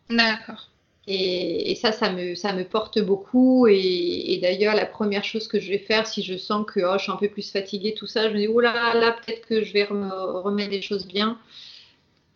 D'accord. 0.09 0.71
Et, 1.07 1.75
ça, 1.75 1.93
ça 1.93 2.13
me, 2.13 2.35
ça 2.35 2.53
me 2.53 2.65
porte 2.65 2.99
beaucoup. 3.01 3.67
Et, 3.67 4.39
d'ailleurs, 4.41 4.75
la 4.75 4.87
première 4.87 5.25
chose 5.25 5.49
que 5.49 5.61
je 5.61 5.69
vais 5.69 5.79
faire, 5.79 6.07
si 6.07 6.23
je 6.23 6.37
sens 6.37 6.65
que 6.67 6.81
oh, 6.81 6.95
je 6.97 7.03
suis 7.03 7.13
un 7.13 7.17
peu 7.17 7.29
plus 7.29 7.51
fatiguée, 7.51 7.95
tout 7.95 8.07
ça, 8.07 8.29
je 8.29 8.35
me 8.35 8.39
dis, 8.39 8.49
oh 8.49 8.61
là, 8.61 8.95
là, 8.95 9.13
peut-être 9.13 9.47
que 9.47 9.65
je 9.65 9.73
vais 9.73 9.85
remettre 9.85 10.71
les 10.71 10.83
choses 10.83 11.07
bien. 11.07 11.39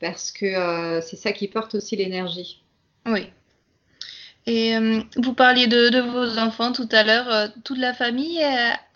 Parce 0.00 0.30
que 0.30 0.46
euh, 0.46 1.00
c'est 1.00 1.16
ça 1.16 1.32
qui 1.32 1.48
porte 1.48 1.74
aussi 1.74 1.96
l'énergie. 1.96 2.62
Oui. 3.06 3.30
Et 4.48 4.74
euh, 4.74 5.00
vous 5.16 5.34
parliez 5.34 5.66
de, 5.66 6.00
vos 6.00 6.38
enfants 6.38 6.72
tout 6.72 6.88
à 6.90 7.02
l'heure. 7.02 7.30
Euh, 7.30 7.48
toute 7.64 7.76
la 7.76 7.92
famille 7.92 8.40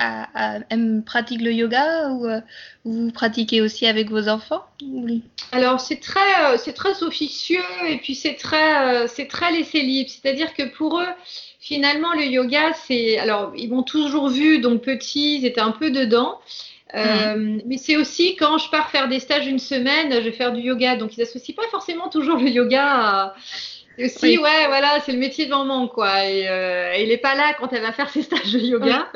euh, 0.00 1.00
pratique 1.04 1.42
le 1.42 1.52
yoga 1.52 2.08
ou 2.08 2.26
vous 2.86 3.10
pratiquez 3.10 3.60
aussi 3.60 3.86
avec 3.86 4.08
vos 4.08 4.28
enfants 4.28 4.64
Alors 5.52 5.78
c'est 5.78 6.00
très, 6.00 6.56
c'est 6.56 6.72
très 6.72 7.02
officieux 7.02 7.60
et 7.86 7.98
puis 7.98 8.14
c'est 8.14 8.36
très, 8.36 9.06
c'est 9.08 9.26
très 9.26 9.52
laissé 9.52 9.82
libre. 9.82 10.08
C'est-à-dire 10.08 10.54
que 10.54 10.62
pour 10.74 10.98
eux, 10.98 11.12
finalement, 11.60 12.14
le 12.14 12.24
yoga, 12.24 12.72
c'est, 12.86 13.18
alors 13.18 13.52
ils 13.54 13.68
m'ont 13.68 13.82
toujours 13.82 14.30
vu 14.30 14.58
donc 14.58 14.80
petits, 14.80 15.36
ils 15.36 15.44
étaient 15.44 15.60
un 15.60 15.72
peu 15.72 15.90
dedans. 15.90 16.40
Mmh. 16.94 17.62
mais 17.64 17.78
c'est 17.78 17.96
aussi 17.96 18.36
quand 18.36 18.58
je 18.58 18.68
pars 18.68 18.90
faire 18.90 19.08
des 19.08 19.18
stages 19.18 19.46
une 19.46 19.58
semaine, 19.58 20.12
je 20.12 20.18
vais 20.20 20.32
faire 20.32 20.52
du 20.52 20.60
yoga. 20.60 20.96
Donc 20.96 21.16
ils 21.16 21.20
n'associent 21.20 21.54
pas 21.54 21.68
forcément 21.70 22.08
toujours 22.08 22.36
le 22.36 22.48
yoga 22.48 22.84
à, 22.84 23.34
aussi, 23.98 24.38
ouais, 24.38 24.66
voilà, 24.68 25.00
c'est 25.04 25.12
le 25.12 25.18
métier 25.18 25.44
de 25.44 25.50
maman, 25.50 25.86
quoi. 25.86 26.24
Et 26.24 26.48
euh, 26.48 26.96
il 26.96 27.08
n'est 27.08 27.18
pas 27.18 27.34
là 27.34 27.54
quand 27.58 27.72
elle 27.72 27.82
va 27.82 27.92
faire 27.92 28.08
ses 28.08 28.22
stages 28.22 28.52
de 28.52 28.58
yoga. 28.58 29.08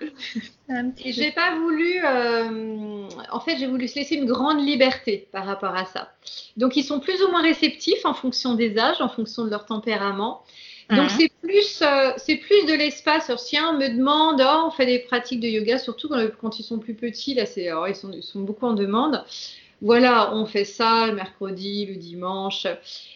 Et 1.05 1.13
j'ai 1.13 1.31
pas 1.33 1.55
voulu, 1.55 2.01
euh, 2.05 3.09
en 3.31 3.41
fait, 3.41 3.57
j'ai 3.59 3.67
voulu 3.67 3.89
se 3.89 3.97
laisser 3.97 4.17
une 4.17 4.27
grande 4.27 4.61
liberté 4.61 5.29
par 5.33 5.47
rapport 5.47 5.75
à 5.75 5.87
ça. 5.87 6.13
Donc, 6.57 6.77
ils 6.77 6.85
sont 6.85 7.01
plus 7.01 7.23
ou 7.23 7.31
moins 7.31 7.43
réceptifs 7.43 8.05
en 8.05 8.15
fonction 8.15 8.55
des 8.55 8.79
âges, 8.79 9.01
en 9.01 9.09
fonction 9.09 9.45
de 9.45 9.51
leur 9.51 9.65
tempérament. 9.65 10.43
Donc, 10.91 11.11
c'est 11.11 11.31
plus, 11.43 11.83
euh, 11.83 12.13
c'est 12.17 12.37
plus 12.37 12.65
de 12.67 12.75
l'espace. 12.75 13.35
Si 13.39 13.59
un 13.59 13.73
me 13.73 13.89
demande, 13.89 14.41
oh, 14.41 14.67
on 14.67 14.71
fait 14.71 14.87
des 14.87 15.01
pratiques 15.01 15.41
de 15.41 15.49
yoga, 15.49 15.79
surtout 15.79 16.09
quand, 16.41 16.59
ils 16.59 16.63
sont 16.63 16.79
plus 16.79 16.95
petits, 16.95 17.35
là, 17.35 17.45
c'est, 17.45 17.73
oh, 17.73 17.87
ils, 17.87 17.97
sont, 17.97 18.13
ils 18.13 18.23
sont 18.23 18.41
beaucoup 18.41 18.67
en 18.67 18.75
demande 18.75 19.25
voilà, 19.83 20.35
on 20.35 20.47
fait 20.47 20.65
ça 20.65 21.07
le 21.07 21.15
mercredi, 21.15 21.87
le 21.87 21.97
dimanche. 21.97 22.67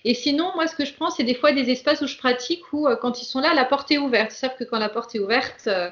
Et 0.04 0.14
sinon, 0.14 0.52
moi, 0.54 0.66
ce 0.66 0.76
que 0.76 0.84
je 0.84 0.92
prends, 0.94 1.10
c'est 1.10 1.24
des 1.24 1.34
fois 1.34 1.52
des 1.52 1.70
espaces 1.70 2.02
où 2.02 2.06
je 2.06 2.18
pratique 2.18 2.72
où, 2.72 2.86
euh, 2.86 2.96
quand 2.96 3.22
ils 3.22 3.24
sont 3.24 3.40
là, 3.40 3.54
la 3.54 3.64
porte 3.64 3.90
est 3.90 3.98
ouverte. 3.98 4.32
Ils 4.32 4.36
savent 4.36 4.56
que 4.58 4.64
quand 4.64 4.78
la 4.78 4.90
porte 4.90 5.14
est 5.14 5.20
ouverte, 5.20 5.66
euh, 5.66 5.90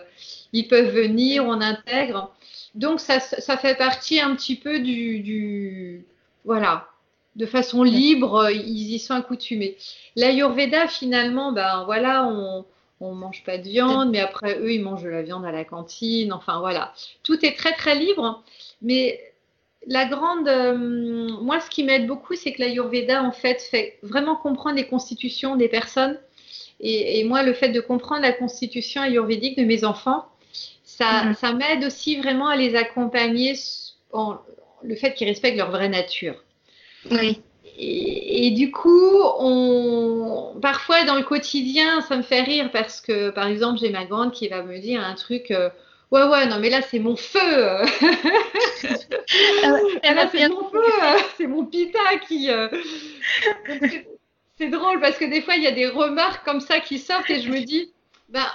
ils 0.53 0.69
peuvent 0.69 0.91
venir, 0.95 1.45
on 1.45 1.61
intègre. 1.61 2.35
Donc, 2.75 3.01
ça, 3.01 3.19
fait 3.21 3.77
partie 3.77 4.21
un 4.21 4.35
petit 4.37 4.57
peu 4.57 4.81
du, 4.81 6.05
voilà, 6.45 6.89
de 7.39 7.47
façon 7.47 7.83
libre, 7.85 8.51
ils 8.51 8.93
y 8.95 8.99
sont 8.99 9.15
accoutumés. 9.15 9.77
L'Ayurveda, 10.17 10.89
finalement, 10.89 11.53
ben 11.53 11.85
voilà, 11.87 12.27
on, 12.27 12.67
on 13.01 13.15
mange 13.15 13.45
pas 13.45 13.59
de 13.59 13.63
viande, 13.63 14.11
mais 14.11 14.21
après 14.21 14.59
eux, 14.59 14.73
ils 14.73 14.83
mangent 14.83 15.05
de 15.05 15.09
la 15.09 15.23
viande 15.23 15.45
à 15.47 15.53
la 15.53 15.65
cantine. 15.65 16.33
Enfin 16.33 16.59
voilà, 16.59 16.93
tout 17.23 17.45
est 17.47 17.57
très 17.57 17.73
très 17.75 17.95
libre. 17.95 18.43
Mais 18.83 19.21
la 19.87 20.07
grande, 20.07 20.49
euh, 20.49 20.77
moi, 21.41 21.61
ce 21.61 21.71
qui 21.71 21.85
m'aide 21.85 22.09
beaucoup, 22.09 22.35
c'est 22.35 22.53
que 22.53 22.61
l'Ayurveda, 22.61 23.23
en 23.23 23.33
fait, 23.33 23.63
fait 23.63 23.99
vraiment 24.03 24.35
comprendre 24.35 24.77
les 24.77 24.89
constitutions 24.89 25.55
des 25.55 25.69
personnes. 25.69 26.19
Et, 26.81 27.25
moi, 27.25 27.43
le 27.43 27.55
fait 27.55 27.71
de 27.71 27.81
comprendre 27.81 28.23
la 28.23 28.33
constitution 28.33 29.03
ayurvédique 29.03 29.59
de 29.59 29.65
mes 29.65 29.85
enfants, 29.85 30.27
ça, 30.85 31.25
mhm. 31.25 31.35
ça 31.35 31.53
m'aide 31.53 31.85
aussi 31.85 32.17
vraiment 32.17 32.47
à 32.49 32.57
les 32.57 32.77
accompagner 32.77 33.55
en 34.13 34.37
le 34.83 34.95
fait 34.95 35.15
qu'ils 35.15 35.27
respectent 35.27 35.57
leur 35.57 35.73
vraie 35.73 35.89
nature. 35.89 36.37
Oui. 37.11 37.41
Et, 37.81 38.51
du 38.51 38.73
coup, 38.73 39.21
on, 39.39 40.59
parfois 40.61 41.05
dans 41.05 41.15
le 41.15 41.23
quotidien, 41.23 42.01
ça 42.01 42.17
me 42.17 42.23
fait 42.23 42.43
rire 42.43 42.71
parce 42.73 43.01
que, 43.01 43.31
par 43.31 43.47
exemple, 43.47 43.79
j'ai 43.79 43.91
ma 43.91 44.05
grande 44.05 44.33
qui 44.33 44.49
va 44.49 44.63
me 44.63 44.79
dire 44.79 45.05
un 45.05 45.15
truc. 45.15 45.51
Euh, 45.51 45.71
Ouais, 46.11 46.23
ouais, 46.23 46.47
non, 46.47 46.59
mais 46.59 46.71
là, 46.71 46.81
c'est 46.81 46.99
mon 46.99 47.17
feu. 47.17 47.39
Ah 50.03 50.15
là, 50.15 50.29
c'est 50.33 50.49
mon 50.49 50.71
feu. 50.71 50.81
C'est 51.37 51.47
mon 51.47 51.67
pita 51.67 52.17
qui. 52.27 52.51
Euh, 52.51 52.69
c'est 54.57 54.69
drôle 54.69 55.01
parce 55.01 55.19
que 55.19 55.27
des 55.27 55.43
fois, 55.43 55.57
il 55.57 55.63
y 55.63 55.67
a 55.67 55.73
des 55.73 55.87
remarques 55.87 56.45
comme 56.47 56.61
ça 56.61 56.81
qui 56.81 56.99
sortent 56.99 57.29
et 57.29 57.43
je 57.43 57.51
me 57.51 57.61
dis, 57.61 57.93
ben, 58.31 58.47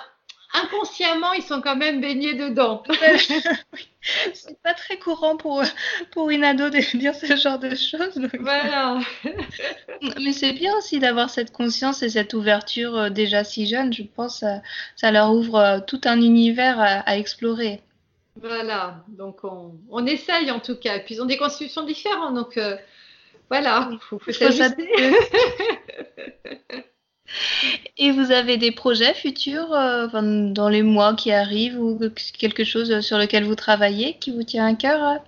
inconsciemment, 0.54 1.34
ils 1.34 1.44
sont 1.44 1.62
quand 1.62 1.76
même 1.76 2.02
baignés 2.02 2.36
dedans. 2.36 2.84
c'est 4.34 4.62
pas 4.62 4.74
très 4.74 4.98
courant 4.98 5.38
pour, 5.38 5.64
pour 6.12 6.30
une 6.30 6.44
ado 6.44 6.70
de 6.70 6.80
dire 6.98 7.16
ce 7.16 7.36
genre 7.36 7.60
de 7.60 7.76
choses. 7.76 8.20
Voilà. 8.40 9.00
Mais 10.22 10.34
c'est 10.34 10.54
bien 10.54 10.76
aussi 10.78 11.00
d'avoir 11.00 11.30
cette 11.30 11.52
conscience 11.52 12.04
et 12.04 12.10
cette 12.10 12.34
ouverture 12.34 12.98
euh, 12.98 13.10
déjà 13.10 13.44
si 13.44 13.66
jeune. 13.66 13.94
Je 13.94 14.04
pense 14.04 14.42
que 14.42 14.46
ça, 14.96 15.12
leur 15.12 15.32
ouvre 15.34 15.56
euh, 15.56 15.80
tout 15.86 16.02
un 16.06 16.22
univers 16.22 16.80
à, 16.80 17.18
explorer. 17.18 17.82
Voilà, 18.42 19.04
donc 19.08 19.44
on, 19.44 19.76
on, 19.90 20.06
essaye 20.06 20.50
en 20.50 20.60
tout 20.60 20.76
cas. 20.76 21.00
Puis 21.00 21.16
ils 21.16 21.22
ont 21.22 21.26
des 21.26 21.38
constitutions 21.38 21.84
différentes. 21.84 22.34
Donc 22.34 22.58
euh, 22.58 22.76
voilà, 23.50 23.90
il 23.92 24.00
faut, 24.00 24.20
Et 27.98 28.12
vous 28.12 28.32
avez 28.32 28.58
des 28.58 28.72
projets 28.72 29.14
futurs 29.14 29.74
euh, 29.74 30.08
dans 30.52 30.70
les 30.70 30.84
mois 30.84 31.16
qui 31.16 31.32
arrivent 31.32 31.80
ou 31.80 32.00
quelque 32.38 32.64
chose 32.64 33.00
sur 33.02 33.18
lequel 33.18 33.44
vous 33.46 33.56
travaillez 33.56 34.18
qui 34.20 34.32
vous 34.32 34.44
tient 34.44 34.66
à 34.66 34.74
cœur? 34.74 35.22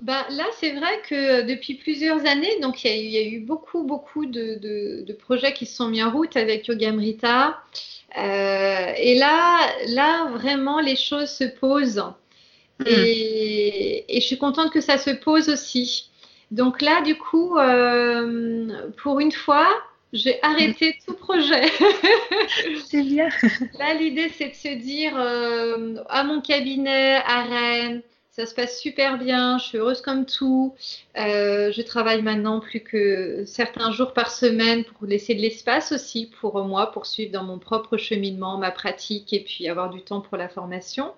Ben, 0.00 0.22
là, 0.30 0.44
c'est 0.60 0.72
vrai 0.72 1.00
que 1.08 1.42
depuis 1.46 1.74
plusieurs 1.74 2.26
années, 2.26 2.60
donc 2.60 2.84
il 2.84 3.08
y, 3.08 3.16
a 3.16 3.22
eu 3.22 3.40
beaucoup, 3.40 3.84
beaucoup 3.84 4.26
de, 4.26 5.12
projets 5.20 5.54
qui 5.54 5.64
se 5.64 5.76
sont 5.76 5.88
mis 5.88 6.02
en 6.02 6.10
route 6.10 6.36
avec 6.36 6.66
Yogamrita. 6.66 7.58
Euh, 8.18 8.92
et 8.98 9.14
là, 9.14 9.60
là, 9.88 10.28
vraiment, 10.30 10.80
les 10.80 10.96
choses 10.96 11.30
se 11.30 11.44
posent. 11.44 12.04
Hmm. 12.80 12.84
Et, 12.86 14.04
je 14.12 14.20
suis 14.20 14.36
contente 14.36 14.70
que 14.72 14.80
ça 14.80 14.98
se 14.98 15.10
pose 15.10 15.48
aussi. 15.48 16.10
Donc 16.50 16.82
là, 16.82 17.00
du 17.00 17.16
coup, 17.16 17.56
euh, 17.56 18.90
pour 19.02 19.20
une 19.20 19.32
fois, 19.32 19.68
j'ai 20.14 20.38
arrêté 20.42 20.96
tout 21.04 21.14
projet. 21.14 21.68
c'est 22.86 23.02
bien. 23.02 23.28
Là, 23.78 23.94
l'idée, 23.94 24.30
c'est 24.30 24.48
de 24.48 24.54
se 24.54 24.74
dire 24.80 25.12
euh, 25.16 25.96
à 26.08 26.22
mon 26.22 26.40
cabinet, 26.40 27.16
à 27.16 27.42
Rennes, 27.42 28.00
ça 28.30 28.46
se 28.46 28.54
passe 28.54 28.80
super 28.80 29.18
bien, 29.18 29.58
je 29.58 29.64
suis 29.64 29.78
heureuse 29.78 30.00
comme 30.00 30.24
tout. 30.24 30.74
Euh, 31.16 31.70
je 31.72 31.82
travaille 31.82 32.22
maintenant 32.22 32.60
plus 32.60 32.80
que 32.80 33.44
certains 33.44 33.90
jours 33.92 34.12
par 34.12 34.30
semaine 34.30 34.84
pour 34.84 35.06
laisser 35.06 35.34
de 35.34 35.40
l'espace 35.40 35.92
aussi 35.92 36.30
pour 36.40 36.64
moi, 36.64 36.90
pour 36.92 37.06
suivre 37.06 37.32
dans 37.32 37.44
mon 37.44 37.58
propre 37.58 37.96
cheminement, 37.96 38.56
ma 38.56 38.70
pratique 38.70 39.32
et 39.32 39.40
puis 39.40 39.68
avoir 39.68 39.90
du 39.90 40.02
temps 40.02 40.20
pour 40.20 40.36
la 40.36 40.48
formation. 40.48 41.12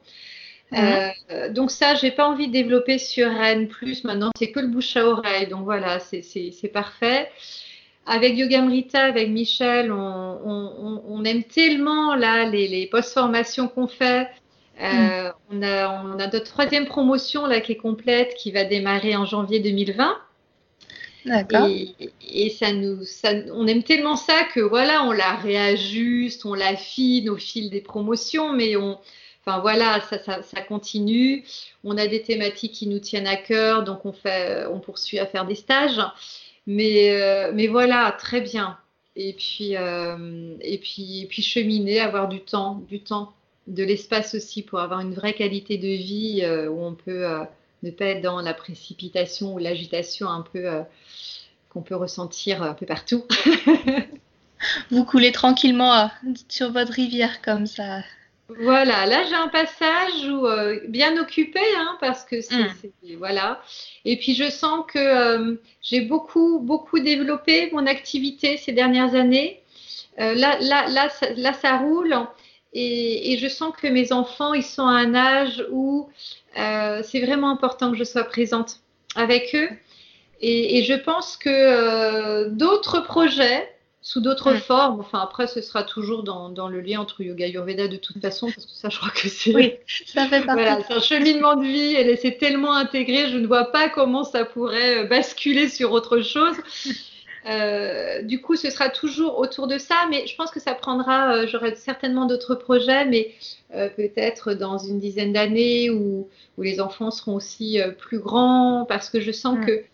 Euh, 0.72 1.10
donc 1.50 1.70
ça, 1.70 1.94
j'ai 1.94 2.10
pas 2.10 2.26
envie 2.26 2.48
de 2.48 2.52
développer 2.52 2.98
sur 2.98 3.28
Rennes 3.28 3.68
plus. 3.68 4.04
Maintenant, 4.04 4.30
c'est 4.38 4.50
que 4.50 4.60
le 4.60 4.68
bouche 4.68 4.96
à 4.96 5.06
oreille. 5.06 5.46
Donc 5.46 5.64
voilà, 5.64 6.00
c'est 6.00 6.70
parfait. 6.72 7.30
Avec 8.06 8.36
Yogamrita, 8.36 9.04
avec 9.04 9.30
Michel, 9.30 9.90
on, 9.92 11.24
aime 11.24 11.42
tellement 11.42 12.14
là 12.14 12.44
les, 12.44 12.68
les 12.68 12.86
post-formations 12.86 13.66
qu'on 13.66 13.88
fait. 13.88 14.28
Euh, 14.80 15.32
on, 15.50 15.62
a, 15.62 16.04
on 16.04 16.18
a 16.18 16.26
notre 16.26 16.44
troisième 16.44 16.86
promotion 16.86 17.46
là 17.46 17.60
qui 17.60 17.72
est 17.72 17.76
complète, 17.76 18.34
qui 18.34 18.52
va 18.52 18.64
démarrer 18.64 19.16
en 19.16 19.24
janvier 19.24 19.60
2020. 19.60 20.16
D'accord. 21.24 21.68
Et, 21.68 22.50
ça 22.50 22.72
nous, 22.72 23.04
ça, 23.04 23.30
on 23.52 23.66
aime 23.66 23.82
tellement 23.82 24.16
ça 24.16 24.44
que 24.54 24.60
voilà, 24.60 25.02
on 25.04 25.12
la 25.12 25.34
réajuste, 25.34 26.46
on 26.46 26.54
l'affine 26.54 27.28
au 27.30 27.36
fil 27.36 27.68
des 27.70 27.80
promotions, 27.80 28.52
mais 28.52 28.76
on, 28.76 29.00
enfin 29.44 29.58
voilà, 29.58 30.00
ça, 30.02 30.18
ça, 30.18 30.42
ça, 30.42 30.60
continue. 30.60 31.44
On 31.82 31.98
a 31.98 32.06
des 32.06 32.22
thématiques 32.22 32.72
qui 32.72 32.86
nous 32.86 33.00
tiennent 33.00 33.26
à 33.26 33.36
cœur, 33.36 33.82
donc 33.82 34.04
on 34.04 34.12
fait, 34.12 34.66
on 34.70 34.78
poursuit 34.78 35.18
à 35.18 35.26
faire 35.26 35.46
des 35.46 35.56
stages. 35.56 36.00
Mais, 36.66 37.10
euh, 37.20 37.52
mais 37.54 37.68
voilà, 37.68 38.14
très 38.18 38.40
bien. 38.40 38.78
Et 39.14 39.32
puis, 39.32 39.76
euh, 39.76 40.54
et 40.60 40.78
puis, 40.78 41.26
puis 41.30 41.42
cheminer, 41.42 42.00
avoir 42.00 42.28
du 42.28 42.40
temps, 42.40 42.82
du 42.88 43.00
temps 43.00 43.32
de 43.66 43.82
l'espace 43.82 44.34
aussi 44.34 44.62
pour 44.62 44.80
avoir 44.80 45.00
une 45.00 45.14
vraie 45.14 45.32
qualité 45.32 45.78
de 45.78 45.88
vie 45.88 46.40
euh, 46.42 46.68
où 46.68 46.84
on 46.84 46.94
peut 46.94 47.26
ne 47.82 47.90
pas 47.90 48.06
être 48.06 48.22
dans 48.22 48.40
la 48.40 48.54
précipitation 48.54 49.54
ou 49.54 49.58
l'agitation 49.58 50.28
un 50.28 50.42
peu 50.42 50.68
qu'on 51.70 51.82
peut 51.82 51.96
ressentir 51.96 52.62
un 52.62 52.74
peu 52.74 52.86
partout. 52.86 53.24
Vous 54.90 55.04
coulez 55.04 55.32
tranquillement 55.32 56.10
sur 56.48 56.72
votre 56.72 56.92
rivière 56.92 57.42
comme 57.42 57.66
ça. 57.66 58.00
Voilà, 58.48 59.06
là 59.06 59.24
j'ai 59.24 59.34
un 59.34 59.48
passage 59.48 60.28
où, 60.28 60.46
bien 60.88 61.20
occupé 61.20 61.60
hein, 61.76 61.96
parce 62.00 62.24
que 62.24 62.40
c'est 62.40 62.54
hmm. 62.54 63.16
voilà. 63.18 63.60
Et 64.04 64.16
puis 64.16 64.34
je 64.34 64.48
sens 64.50 64.84
que 64.86 65.58
j'ai 65.82 66.02
beaucoup 66.02 66.60
beaucoup 66.60 67.00
développé 67.00 67.70
mon 67.72 67.86
activité 67.86 68.56
ces 68.56 68.72
dernières 68.72 69.14
années. 69.14 69.62
là 70.16 70.58
là 70.60 70.86
là 70.88 71.08
là 71.36 71.52
ça 71.52 71.78
roule 71.78 72.14
et, 72.78 73.38
je 73.38 73.48
sens 73.48 73.72
que 73.74 73.86
mes 73.86 74.12
enfants, 74.12 74.52
ils 74.52 74.62
sont 74.62 74.86
à 74.86 74.92
un 74.92 75.14
âge 75.14 75.64
où 75.70 76.10
euh, 76.58 77.00
c'est 77.02 77.20
vraiment 77.20 77.50
important 77.50 77.90
que 77.90 77.96
je 77.96 78.04
sois 78.04 78.24
présente 78.24 78.80
avec 79.14 79.54
eux. 79.54 79.68
Et, 80.42 80.82
je 80.82 80.92
pense 80.92 81.38
que 81.38 81.48
euh, 81.48 82.50
d'autres 82.50 83.00
projets, 83.00 83.74
sous 84.06 84.20
d'autres 84.20 84.54
formes, 84.54 85.00
enfin 85.00 85.18
après 85.18 85.48
ce 85.48 85.60
sera 85.60 85.82
toujours 85.82 86.22
dans, 86.22 86.68
le 86.68 86.80
lien 86.80 87.00
entre 87.00 87.22
yoga 87.22 87.44
et 87.44 87.48
Ayurveda 87.48 87.88
de 87.88 87.96
toute 87.96 88.22
façon, 88.22 88.46
parce 88.46 88.64
que 88.64 88.70
ça 88.72 88.88
je 88.88 88.98
crois 88.98 89.10
que 89.10 89.28
c'est 89.28 89.52
oui, 89.52 89.72
ça 90.06 90.26
fait 90.26 90.42
partie. 90.42 90.62
Voilà, 90.62 90.78
c'est 90.86 90.94
un 90.94 91.00
cheminement 91.00 91.56
de 91.56 91.64
vie, 91.64 91.96
et 91.96 92.14
c'est 92.14 92.38
tellement 92.38 92.76
intégré, 92.76 93.28
je 93.28 93.36
ne 93.36 93.48
vois 93.48 93.72
pas 93.72 93.88
comment 93.88 94.22
ça 94.22 94.44
pourrait 94.44 94.98
euh, 94.98 95.04
basculer 95.08 95.68
sur 95.68 95.90
autre 95.90 96.20
chose. 96.20 96.54
Euh, 97.48 98.22
du 98.22 98.40
coup, 98.40 98.56
ce 98.56 98.70
sera 98.70 98.88
toujours 98.88 99.38
autour 99.38 99.68
de 99.68 99.78
ça, 99.78 99.94
mais 100.10 100.26
je 100.26 100.34
pense 100.34 100.50
que 100.50 100.58
ça 100.58 100.74
prendra, 100.74 101.32
euh, 101.32 101.46
j'aurai 101.46 101.76
certainement 101.76 102.26
d'autres 102.26 102.56
projets, 102.56 103.04
mais 103.04 103.34
euh, 103.72 103.88
peut-être 103.88 104.52
dans 104.54 104.78
une 104.78 104.98
dizaine 104.98 105.32
d'années 105.32 105.88
où, 105.90 106.28
les 106.58 106.80
enfants 106.80 107.12
seront 107.12 107.36
aussi 107.36 107.78
plus 107.98 108.18
grands, 108.18 108.84
parce 108.84 109.10
que 109.10 109.20
je 109.20 109.30
sens 109.30 109.64
que 109.64 109.84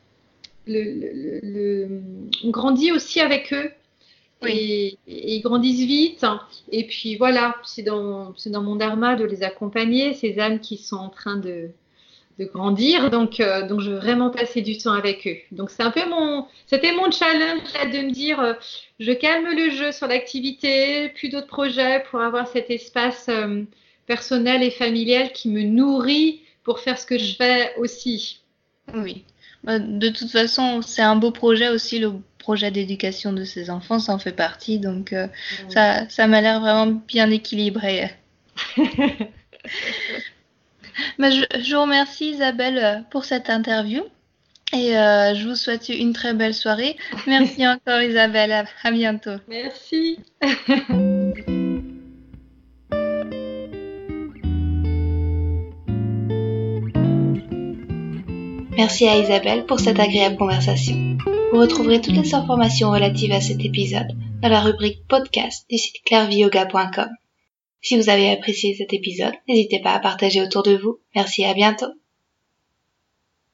le, 0.66 2.00
on 2.42 2.48
grandit 2.48 2.90
aussi 2.90 3.20
avec 3.20 3.52
eux. 3.52 3.70
Et, 4.48 4.98
ils 5.06 5.40
grandissent 5.40 5.86
vite. 5.86 6.26
Et 6.70 6.86
puis 6.86 7.16
voilà, 7.16 7.56
c'est 7.64 7.82
dans, 7.82 8.34
dans 8.46 8.62
mon 8.62 8.76
dharma 8.76 9.16
de 9.16 9.24
les 9.24 9.42
accompagner, 9.42 10.14
ces 10.14 10.38
âmes 10.38 10.60
qui 10.60 10.76
sont 10.76 10.96
en 10.96 11.08
train 11.08 11.36
de, 11.36 11.70
de 12.38 12.44
grandir. 12.44 13.10
Donc, 13.10 13.40
euh, 13.40 13.66
donc, 13.66 13.80
je 13.80 13.90
veux 13.90 13.96
vraiment 13.96 14.30
passer 14.30 14.62
du 14.62 14.78
temps 14.78 14.92
avec 14.92 15.26
eux. 15.26 15.36
Donc, 15.54 15.70
c'est 15.70 15.82
un 15.82 15.90
peu 15.90 16.08
mon, 16.08 16.46
c'était 16.66 16.92
mon 16.92 17.10
challenge 17.10 17.72
de 17.92 18.06
me 18.06 18.10
dire, 18.10 18.40
euh, 18.40 18.54
je 19.00 19.12
calme 19.12 19.46
le 19.54 19.70
jeu 19.70 19.92
sur 19.92 20.06
l'activité, 20.06 21.10
plus 21.10 21.28
d'autres 21.28 21.46
projets 21.46 22.04
pour 22.10 22.20
avoir 22.20 22.48
cet 22.48 22.70
espace 22.70 23.26
euh, 23.28 23.62
personnel 24.06 24.62
et 24.62 24.70
familial 24.70 25.32
qui 25.32 25.48
me 25.48 25.62
nourrit 25.62 26.42
pour 26.64 26.80
faire 26.80 26.98
ce 26.98 27.06
que 27.06 27.18
je 27.18 27.34
fais 27.34 27.74
aussi. 27.76 28.40
Oui. 28.94 29.24
Bah, 29.64 29.78
de 29.78 30.08
toute 30.08 30.30
façon, 30.30 30.82
c'est 30.82 31.02
un 31.02 31.16
beau 31.16 31.30
projet 31.30 31.68
aussi, 31.68 31.98
le 31.98 32.12
projet 32.38 32.70
d'éducation 32.70 33.32
de 33.32 33.44
ces 33.44 33.70
enfants, 33.70 33.98
ça 33.98 34.12
en 34.12 34.18
fait 34.18 34.32
partie. 34.32 34.78
Donc, 34.78 35.14
ça, 35.68 36.08
ça 36.08 36.26
m'a 36.26 36.40
l'air 36.40 36.60
vraiment 36.60 36.86
bien 36.86 37.30
équilibré. 37.30 38.10
je, 41.18 41.74
vous 41.74 41.80
remercie 41.80 42.30
Isabelle 42.30 42.78
euh, 42.78 43.00
pour 43.10 43.24
cette 43.24 43.50
interview 43.50 44.02
et 44.72 44.96
euh, 44.96 45.34
je 45.34 45.48
vous 45.48 45.56
souhaite 45.56 45.88
une 45.88 46.12
très 46.12 46.34
belle 46.34 46.54
soirée. 46.54 46.96
Merci 47.26 47.66
encore 47.68 48.00
Isabelle, 48.00 48.52
à, 48.52 48.64
à 48.82 48.90
bientôt. 48.90 49.36
Merci. 49.48 50.18
Merci 58.76 59.06
à 59.06 59.18
Isabelle 59.18 59.66
pour 59.66 59.80
cette 59.80 60.00
agréable 60.00 60.36
conversation. 60.36 61.18
Vous 61.52 61.58
retrouverez 61.60 62.00
toutes 62.00 62.16
les 62.16 62.34
informations 62.34 62.90
relatives 62.90 63.32
à 63.32 63.40
cet 63.40 63.64
épisode 63.64 64.16
dans 64.40 64.48
la 64.48 64.60
rubrique 64.60 65.06
podcast 65.06 65.66
du 65.68 65.76
site 65.76 66.02
clairviyoga.com. 66.06 67.08
Si 67.82 67.96
vous 67.96 68.08
avez 68.08 68.30
apprécié 68.30 68.74
cet 68.74 68.94
épisode, 68.94 69.34
n'hésitez 69.46 69.80
pas 69.80 69.92
à 69.92 70.00
partager 70.00 70.40
autour 70.40 70.62
de 70.62 70.76
vous. 70.76 70.98
Merci 71.14 71.44
à 71.44 71.52
bientôt. 71.52 71.92